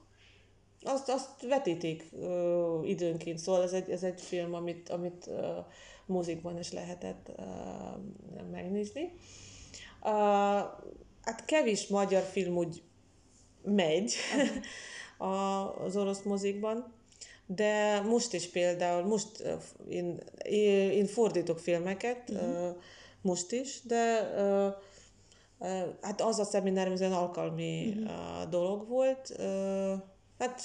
azt, 0.82 1.08
azt 1.08 1.42
vetítik 1.42 2.04
uh, 2.12 2.88
időnként, 2.88 3.38
szóval 3.38 3.62
ez 3.62 3.72
egy, 3.72 3.90
ez 3.90 4.02
egy 4.02 4.20
film, 4.20 4.54
amit, 4.54 4.88
amit 4.88 5.26
uh, 5.26 5.36
mozikban 6.06 6.58
is 6.58 6.72
lehetett 6.72 7.30
uh, 7.36 7.44
megnézni. 8.50 9.02
Uh, 9.02 9.20
hát 11.24 11.44
kevés 11.44 11.86
magyar 11.86 12.22
film 12.22 12.56
úgy 12.56 12.82
megy 13.62 14.14
uh-huh. 14.36 15.84
az 15.84 15.96
orosz 15.96 16.22
mozikban, 16.22 16.94
de 17.46 18.00
most 18.00 18.32
is 18.32 18.50
például, 18.50 19.02
most 19.02 19.42
én, 19.88 20.20
én 20.92 21.06
fordítok 21.06 21.58
filmeket, 21.58 22.30
uh-huh. 22.30 22.68
uh, 22.68 22.76
most 23.20 23.52
is, 23.52 23.80
de 23.82 24.34
hát 26.00 26.20
az 26.20 26.38
a 26.38 26.44
szeminárium, 26.44 26.94
ez 26.94 27.00
egy 27.00 27.12
alkalmi 27.12 27.88
uh-huh. 27.88 28.42
uh, 28.42 28.48
dolog 28.48 28.88
volt, 28.88 29.36
hát 30.38 30.62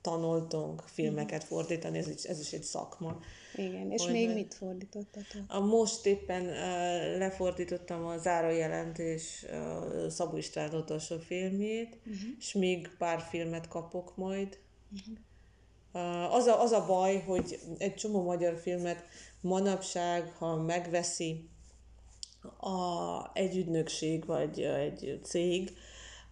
tanultunk 0.00 0.82
filmeket 0.86 1.44
fordítani, 1.44 1.98
ez 1.98 2.08
is, 2.08 2.22
ez 2.22 2.40
is 2.40 2.52
egy 2.52 2.62
szakma. 2.62 3.18
Igen, 3.58 3.90
és 3.90 4.06
még 4.06 4.34
mit 4.34 4.54
fordítottatok? 4.54 5.42
A 5.48 5.60
most 5.60 6.06
éppen 6.06 6.42
uh, 6.42 7.18
lefordítottam 7.18 8.06
a 8.06 8.18
zárójelentés 8.18 9.44
uh, 9.50 10.08
Szabó 10.08 10.36
István 10.36 10.74
utolsó 10.74 11.18
filmjét, 11.18 11.98
uh-huh. 11.98 12.30
és 12.38 12.52
még 12.52 12.90
pár 12.98 13.20
filmet 13.20 13.68
kapok 13.68 14.16
majd. 14.16 14.58
Uh-huh. 14.92 15.16
Uh, 15.92 16.34
az, 16.34 16.46
a, 16.46 16.62
az 16.62 16.72
a 16.72 16.86
baj, 16.86 17.20
hogy 17.20 17.58
egy 17.78 17.94
csomó 17.94 18.22
magyar 18.22 18.58
filmet 18.58 19.04
manapság, 19.40 20.32
ha 20.32 20.56
megveszi 20.56 21.48
a, 22.56 23.30
egy 23.32 23.56
ügynökség 23.56 24.26
vagy 24.26 24.60
egy 24.60 25.20
cég 25.22 25.76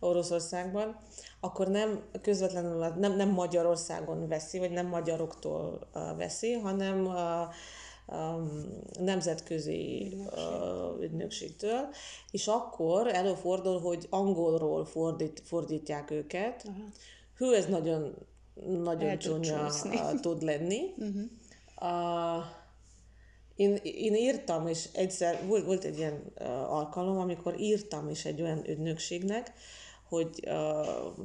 Oroszországban, 0.01 0.97
akkor 1.41 1.69
nem 1.69 2.05
közvetlenül 2.23 2.87
nem, 2.87 3.17
nem 3.17 3.29
Magyarországon 3.29 4.29
veszi, 4.29 4.59
vagy 4.59 4.71
nem 4.71 4.87
magyaroktól 4.87 5.89
veszi, 6.17 6.53
hanem 6.53 7.07
um, 8.07 8.49
nemzetközi 8.99 10.17
uh, 10.27 11.03
ügynökségtől, 11.03 11.89
és 12.31 12.47
akkor 12.47 13.07
előfordul, 13.07 13.81
hogy 13.81 14.07
angolról 14.11 14.85
fordít, 14.85 15.43
fordítják 15.45 16.11
őket. 16.11 16.65
Aha. 16.67 16.89
Hű, 17.37 17.53
ez 17.53 17.67
nagyon, 17.67 18.15
nagyon 18.83 19.19
csúnya 19.19 19.71
tud 20.23 20.43
lenni. 20.43 20.95
uh-huh. 20.97 22.39
uh, 22.39 22.45
én, 23.57 23.75
én 23.83 24.15
írtam, 24.15 24.67
és 24.67 24.89
egyszer 24.93 25.47
volt, 25.47 25.65
volt 25.65 25.85
egy 25.85 25.99
ilyen 25.99 26.33
uh, 26.39 26.73
alkalom, 26.73 27.19
amikor 27.19 27.61
írtam 27.61 28.09
is 28.09 28.25
egy 28.25 28.43
olyan 28.43 28.69
ügynökségnek, 28.69 29.53
hogy 30.09 30.45
uh, 30.47 31.25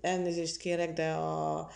elnézést 0.00 0.56
kérek, 0.56 0.92
de 0.92 1.10
a, 1.10 1.68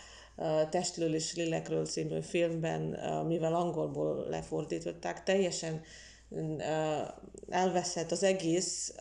Testről 0.70 1.14
és 1.14 1.34
Lélekről 1.34 1.86
című 1.86 2.20
filmben, 2.20 2.82
mivel 3.26 3.54
angolból 3.54 4.26
lefordították, 4.28 5.22
teljesen 5.22 5.80
elveszett 7.48 8.10
az 8.10 8.22
egész 8.22 8.94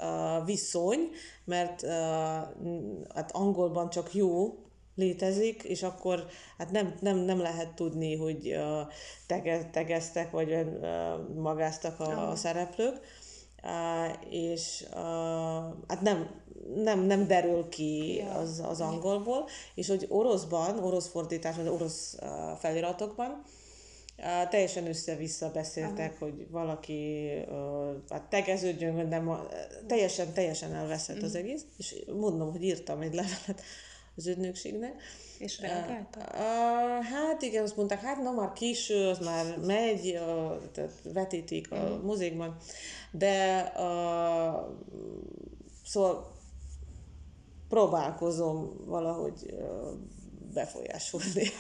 viszony, 0.45 1.10
mert 1.43 1.86
hát 3.13 3.31
angolban 3.31 3.89
csak 3.89 4.13
jó 4.13 4.55
létezik, 4.95 5.63
és 5.63 5.83
akkor 5.83 6.25
hát 6.57 6.71
nem, 6.71 6.95
nem, 6.99 7.17
nem 7.17 7.39
lehet 7.39 7.75
tudni, 7.75 8.15
hogy 8.15 8.60
tege, 9.27 9.69
tegeztek, 9.69 10.31
vagy 10.31 10.65
magáztak 11.36 11.99
a, 11.99 12.29
a 12.29 12.36
szereplők, 12.36 12.99
és 14.30 14.86
hát 15.88 16.02
nem, 16.02 16.30
nem, 16.76 17.00
nem 17.00 17.28
derül 17.28 17.70
ki 17.70 18.24
az, 18.34 18.63
az 18.67 18.82
angolból, 18.82 19.48
és 19.76 19.88
hogy 19.88 20.06
oroszban, 20.10 20.80
orosz 20.80 21.08
fordításban, 21.08 21.67
orosz 21.67 22.17
feliratokban 22.60 23.43
uh, 24.17 24.50
teljesen 24.50 24.88
össze-vissza 24.88 25.52
beszéltek, 25.52 26.15
Aha. 26.15 26.26
hogy 26.26 26.48
valaki 26.50 27.32
uh, 27.48 27.96
hát 28.10 28.30
tegeződjön, 28.30 29.10
de 29.10 29.20
ma, 29.20 29.48
teljesen, 29.88 30.34
teljesen 30.34 30.74
elveszett 30.74 31.22
az 31.22 31.34
mhm. 31.34 31.43
egész, 31.43 31.65
és 31.78 31.96
mondom, 32.20 32.52
hogy 32.52 32.63
írtam 32.63 33.02
egy 33.02 33.13
levelet 33.13 33.62
az 34.17 34.27
ügynökségnek. 34.27 35.01
És 35.38 35.60
reagáltak? 35.60 36.36
Hát 37.03 37.41
igen, 37.41 37.63
azt 37.63 37.75
mondták, 37.75 38.01
hát 38.01 38.21
na 38.21 38.32
már 38.32 38.53
késő, 38.53 39.08
az 39.08 39.19
már 39.19 39.58
megy, 39.58 40.19
tehát 40.73 40.91
vetítik 41.03 41.71
a 41.71 41.75
uh-huh. 41.75 42.03
mozikban, 42.03 42.58
de 43.12 43.63
uh, 43.75 44.75
szóval 45.86 46.36
próbálkozom 47.69 48.86
valahogy 48.86 49.53
befolyásolni 50.53 51.51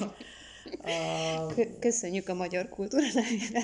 Köszönjük 1.79 2.29
a 2.29 2.33
magyar 2.33 2.69
kultúra 2.69 3.05
nevében. 3.13 3.63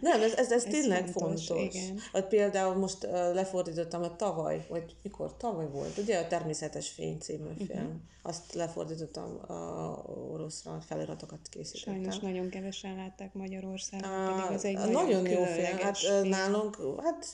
Nem, 0.00 0.22
ez, 0.22 0.32
ez, 0.32 0.52
ez, 0.52 0.64
ez 0.64 0.70
tényleg 0.70 1.06
fontos. 1.06 1.46
fontos. 1.46 1.74
Igen. 1.74 1.98
Hát 2.12 2.28
például 2.28 2.74
most 2.74 3.02
lefordítottam 3.10 4.02
a 4.02 4.16
tavaly, 4.16 4.66
vagy 4.68 4.96
mikor? 5.02 5.36
Tavaly 5.36 5.68
volt, 5.68 5.98
ugye 5.98 6.18
a 6.18 6.26
Természetes 6.26 6.88
Fény 6.88 7.18
című 7.18 7.48
uh-huh. 7.48 7.66
film. 7.66 8.10
Azt 8.22 8.54
lefordítottam 8.54 9.40
uh, 9.48 10.32
oroszra, 10.32 10.80
feliratokat 10.86 11.48
készítettem. 11.50 11.94
Sajnos 11.94 12.18
nagyon 12.18 12.48
kevesen 12.48 12.96
látták 12.96 13.34
Magyarországon, 13.34 14.36
pedig 14.36 14.50
az 14.50 14.64
egy 14.64 14.74
nagyon, 14.74 14.92
nagyon 14.92 15.26
jó 15.26 15.44
film. 15.44 15.78
Hát 15.78 15.98
film. 15.98 16.28
nálunk, 16.28 17.00
hát 17.02 17.26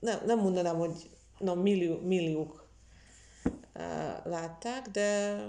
nem, 0.00 0.18
nem 0.26 0.38
mondanám, 0.38 0.76
hogy 0.76 1.10
na, 1.38 1.54
millió, 1.54 1.98
milliók 2.00 2.68
látták, 4.24 4.88
de 4.88 5.40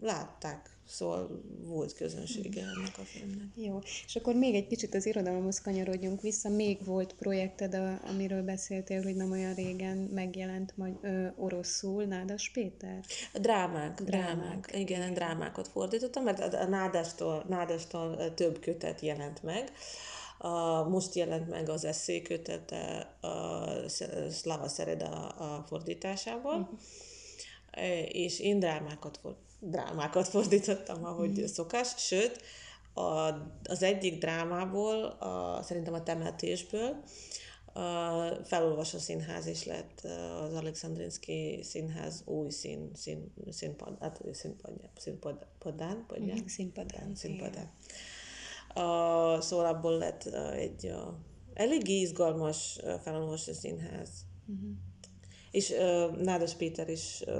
látták. 0.00 0.77
Szóval 0.88 1.42
volt 1.64 1.94
közönsége 1.94 2.60
ennek 2.60 2.98
a 2.98 3.02
filmnek. 3.02 3.46
Jó, 3.54 3.78
és 4.06 4.16
akkor 4.16 4.34
még 4.34 4.54
egy 4.54 4.66
kicsit 4.66 4.94
az 4.94 5.06
irodalomhoz 5.06 5.60
kanyarodjunk 5.60 6.20
vissza. 6.20 6.48
Még 6.48 6.84
volt 6.84 7.14
projekted, 7.14 7.74
a, 7.74 8.00
amiről 8.08 8.42
beszéltél, 8.42 9.02
hogy 9.02 9.16
nem 9.16 9.30
olyan 9.30 9.54
régen 9.54 9.96
megjelent 9.96 10.76
majd 10.76 10.94
ö, 11.02 11.26
oroszul 11.36 12.04
Nádas 12.04 12.50
Péter? 12.50 13.04
A 13.32 13.38
drámák, 13.38 14.02
drámák. 14.02 14.36
drámák. 14.36 14.70
Igen, 14.74 15.14
drámákat 15.14 15.68
fordítottam, 15.68 16.24
mert 16.24 16.54
a 16.54 16.68
Nádastól, 16.68 17.44
Nádastól 17.48 18.34
több 18.34 18.58
kötet 18.60 19.00
jelent 19.00 19.42
meg. 19.42 19.72
A, 20.38 20.82
most 20.88 21.14
jelent 21.14 21.48
meg 21.48 21.68
az 21.68 21.84
eszékötete 21.84 22.98
a 23.20 23.68
Slava 24.30 24.68
Szereda 24.68 25.28
a 25.28 25.64
fordításában, 25.66 26.60
uh-huh. 26.60 26.78
és 28.08 28.40
én 28.40 28.58
drámákat, 28.58 29.20
drámákat 29.60 30.28
fordítottam, 30.28 31.04
ahogy 31.04 31.30
uh-huh. 31.30 31.46
szokás, 31.46 31.94
sőt, 31.96 32.42
a, 32.94 33.34
az 33.64 33.82
egyik 33.82 34.18
drámából, 34.18 35.04
a, 35.04 35.62
szerintem 35.62 35.94
a 35.94 36.02
temetésből, 36.02 37.02
a 37.72 38.44
felolvasó 38.44 38.98
színház 38.98 39.46
is 39.46 39.64
lett 39.64 40.00
az 40.44 40.54
Alexandrinski 40.54 41.60
színház 41.62 42.22
új 42.24 42.50
szín, 42.50 42.90
szín, 42.94 43.32
színpad, 43.50 43.96
hát 44.00 44.20
színpadján, 44.32 44.90
színpadán, 44.96 45.48
padán, 45.58 46.04
padján, 46.06 46.42
színpadán, 46.46 47.14
színpadán. 47.14 47.70
Uh, 48.68 49.40
szóval 49.40 49.66
abból 49.66 49.98
lett 49.98 50.24
egy 50.54 50.84
uh, 50.84 51.14
eléggé 51.54 52.00
izgalmas 52.00 52.80
felolvasó 53.02 53.52
színház. 53.52 54.10
Uh-huh. 54.46 54.70
És 55.50 55.70
uh, 55.70 56.16
Nádas 56.16 56.54
Péter 56.54 56.88
is 56.88 57.22
uh, 57.26 57.34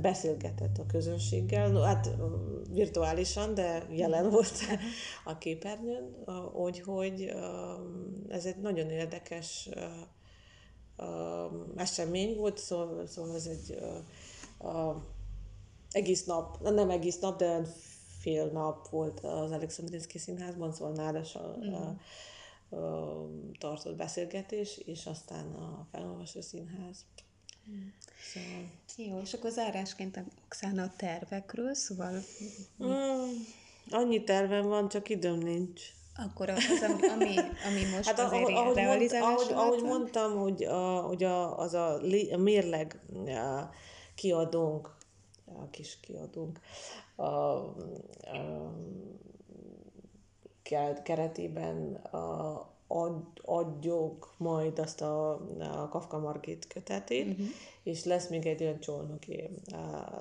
beszélgetett 0.00 0.78
a 0.78 0.86
közönséggel, 0.86 1.82
hát 1.82 2.10
virtuálisan, 2.70 3.54
de 3.54 3.86
jelen 3.90 4.30
volt 4.30 4.52
a 5.24 5.38
képernyőn, 5.38 6.24
hogy, 6.52 6.80
hogy 6.80 7.32
ez 8.28 8.46
egy 8.46 8.56
nagyon 8.56 8.90
érdekes 8.90 9.68
esemény 11.76 12.36
volt, 12.36 12.58
szóval, 12.58 13.06
szóval 13.06 13.34
ez 13.34 13.46
egy 13.46 13.78
egész 15.90 16.24
nap, 16.24 16.60
nem 16.62 16.90
egész 16.90 17.18
nap, 17.18 17.38
de 17.38 17.62
fél 18.18 18.46
nap 18.46 18.88
volt 18.88 19.20
az 19.20 19.50
Alexandrinszki 19.50 20.18
Színházban, 20.18 20.72
szóval 20.72 20.92
Nádas 20.94 21.34
a, 21.34 21.56
mm. 21.58 21.72
a, 21.72 21.96
a, 22.76 23.28
tartott 23.58 23.96
beszélgetés, 23.96 24.78
és 24.78 25.06
aztán 25.06 25.54
a 25.54 25.86
felolvasó 25.90 26.40
színház. 26.40 27.04
Szóval... 28.32 28.70
Jó, 28.96 29.20
és 29.20 29.32
akkor 29.32 29.50
zárásként 29.50 30.20
Oksana 30.44 30.82
a 30.82 30.92
tervekről, 30.96 31.74
szóval... 31.74 32.12
Mm, 32.84 33.30
annyi 33.90 34.24
tervem 34.24 34.68
van, 34.68 34.88
csak 34.88 35.08
időm 35.08 35.38
nincs. 35.38 35.82
Akkor 36.16 36.48
az, 36.48 36.64
ami, 37.12 37.36
ami 37.66 37.84
most 37.94 38.08
hát, 38.08 38.18
azért 38.18 38.48
ahogy, 38.48 38.78
ahogy, 38.78 39.14
ahogy, 39.14 39.52
ahogy 39.52 39.82
mondtam, 39.82 40.38
hogy, 40.38 40.64
a, 40.64 41.00
hogy 41.00 41.24
a, 41.24 41.58
az 41.58 41.74
a, 41.74 42.00
a 42.32 42.36
mérleg 42.36 43.00
a 43.26 43.70
kiadónk, 44.14 44.96
a 45.44 45.70
kis 45.70 46.00
kiadónk, 46.00 46.60
a, 47.16 47.24
a 47.24 47.72
keretében 51.02 51.94
a, 51.94 52.73
ad, 52.86 53.22
adjuk 53.42 54.34
majd 54.36 54.78
azt 54.78 55.00
a, 55.00 55.32
a 55.58 55.88
Kafka 55.88 56.18
Margit 56.18 56.66
kötetét, 56.66 57.26
uh-huh. 57.26 57.46
és 57.82 58.04
lesz 58.04 58.28
még 58.28 58.46
egy 58.46 58.62
olyan 58.62 58.80
csolnoki 58.80 59.50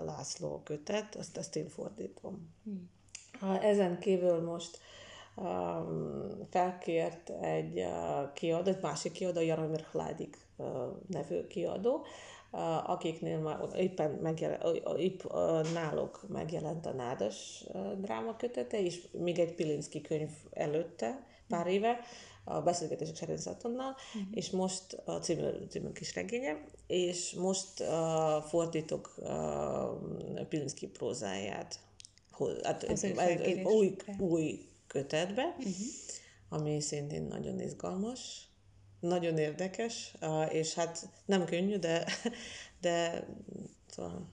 László 0.05 0.61
kötet, 0.63 1.15
azt, 1.15 1.37
azt 1.37 1.55
én 1.55 1.67
fordítom. 1.67 2.53
Uh-huh. 3.41 3.65
Ezen 3.65 3.99
kívül 3.99 4.41
most 4.41 4.79
um, 5.35 6.47
felkért 6.49 7.29
egy 7.29 7.79
uh, 7.79 8.33
kiadó, 8.33 8.69
egy 8.69 8.81
másik 8.81 9.11
kiadó, 9.11 9.41
Jaromir 9.41 9.85
Hládik 9.91 10.37
uh, 10.55 10.67
nevű 11.07 11.47
kiadó, 11.47 11.93
uh, 12.51 12.89
akiknél 12.89 13.39
már 13.39 13.59
éppen 13.75 14.11
megjelent, 14.11 14.63
épp 14.97 15.21
náluk 15.73 16.25
megjelent 16.27 16.85
a 16.85 16.93
Nádas 16.93 17.63
dráma 17.97 18.35
kötete, 18.35 18.81
és 18.81 19.07
még 19.11 19.39
egy 19.39 19.55
Pilinszki 19.55 20.01
könyv 20.01 20.31
előtte, 20.51 21.31
pár 21.47 21.67
éve, 21.67 21.99
a 22.43 22.61
beszélgetések 22.61 23.15
Sherin 23.15 23.37
Satonnal, 23.37 23.95
uh-huh. 24.13 24.31
és 24.31 24.49
most 24.49 24.93
a 25.05 25.11
című, 25.11 25.49
című 25.69 25.91
kis 25.91 26.15
regénye, 26.15 26.65
és 26.87 27.33
most 27.33 27.79
uh, 27.79 28.43
fordítok 28.43 29.15
uh, 29.17 30.45
Pilinszki 30.49 30.87
prózáját. 30.87 31.79
Hát, 32.63 32.83
egy, 32.83 33.41
egy 33.41 33.63
új, 33.63 33.95
új 34.17 34.65
kötetbe, 34.87 35.55
uh-huh. 35.57 35.73
ami 36.49 36.79
szintén 36.79 37.23
nagyon 37.23 37.59
izgalmas, 37.59 38.47
nagyon 38.99 39.37
érdekes, 39.37 40.15
uh, 40.21 40.53
és 40.53 40.73
hát 40.73 41.09
nem 41.25 41.45
könnyű, 41.45 41.77
de, 41.77 42.05
de 42.81 43.27
szóval 43.89 44.32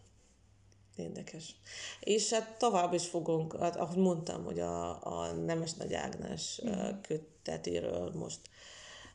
Érdekes. 0.96 1.54
És 2.00 2.32
hát 2.32 2.58
tovább 2.58 2.92
is 2.92 3.06
fogunk, 3.06 3.56
hát 3.56 3.76
ahogy 3.76 3.96
mondtam, 3.96 4.44
hogy 4.44 4.60
a, 4.60 5.06
a 5.06 5.32
Nemes 5.32 5.74
Nagy 5.74 5.94
Ágnes 5.94 6.60
mm. 6.66 7.00
kötetéről 7.00 8.12
most 8.14 8.40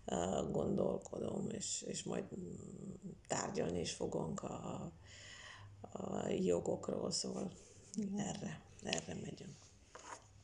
uh, 0.06 0.52
gondolkodom, 0.52 1.50
és, 1.50 1.84
és 1.88 2.04
majd 2.04 2.24
tárgyalni 3.28 3.80
is 3.80 3.92
fogunk 3.92 4.44
a, 4.44 4.92
a 5.82 6.30
jogokról, 6.30 7.12
szóval 7.12 7.52
mm. 8.02 8.18
erre, 8.18 8.62
erre 8.84 9.14
megyünk. 9.22 9.56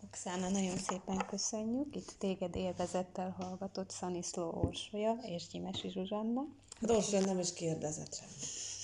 Oksana, 0.06 0.50
nagyon 0.50 0.78
szépen 0.78 1.26
köszönjük. 1.30 1.96
Itt 1.96 2.16
téged 2.18 2.56
élvezettel 2.56 3.30
hallgatott 3.30 3.90
Szaniszló 3.90 4.62
Orsolya 4.64 5.18
és 5.24 5.48
Gyimesi 5.48 5.90
Zsuzsanna. 5.90 6.42
Hát 6.82 6.90
Orsolya 6.90 7.26
nem 7.26 7.40
is 7.40 7.54
kérdezett 7.54 8.14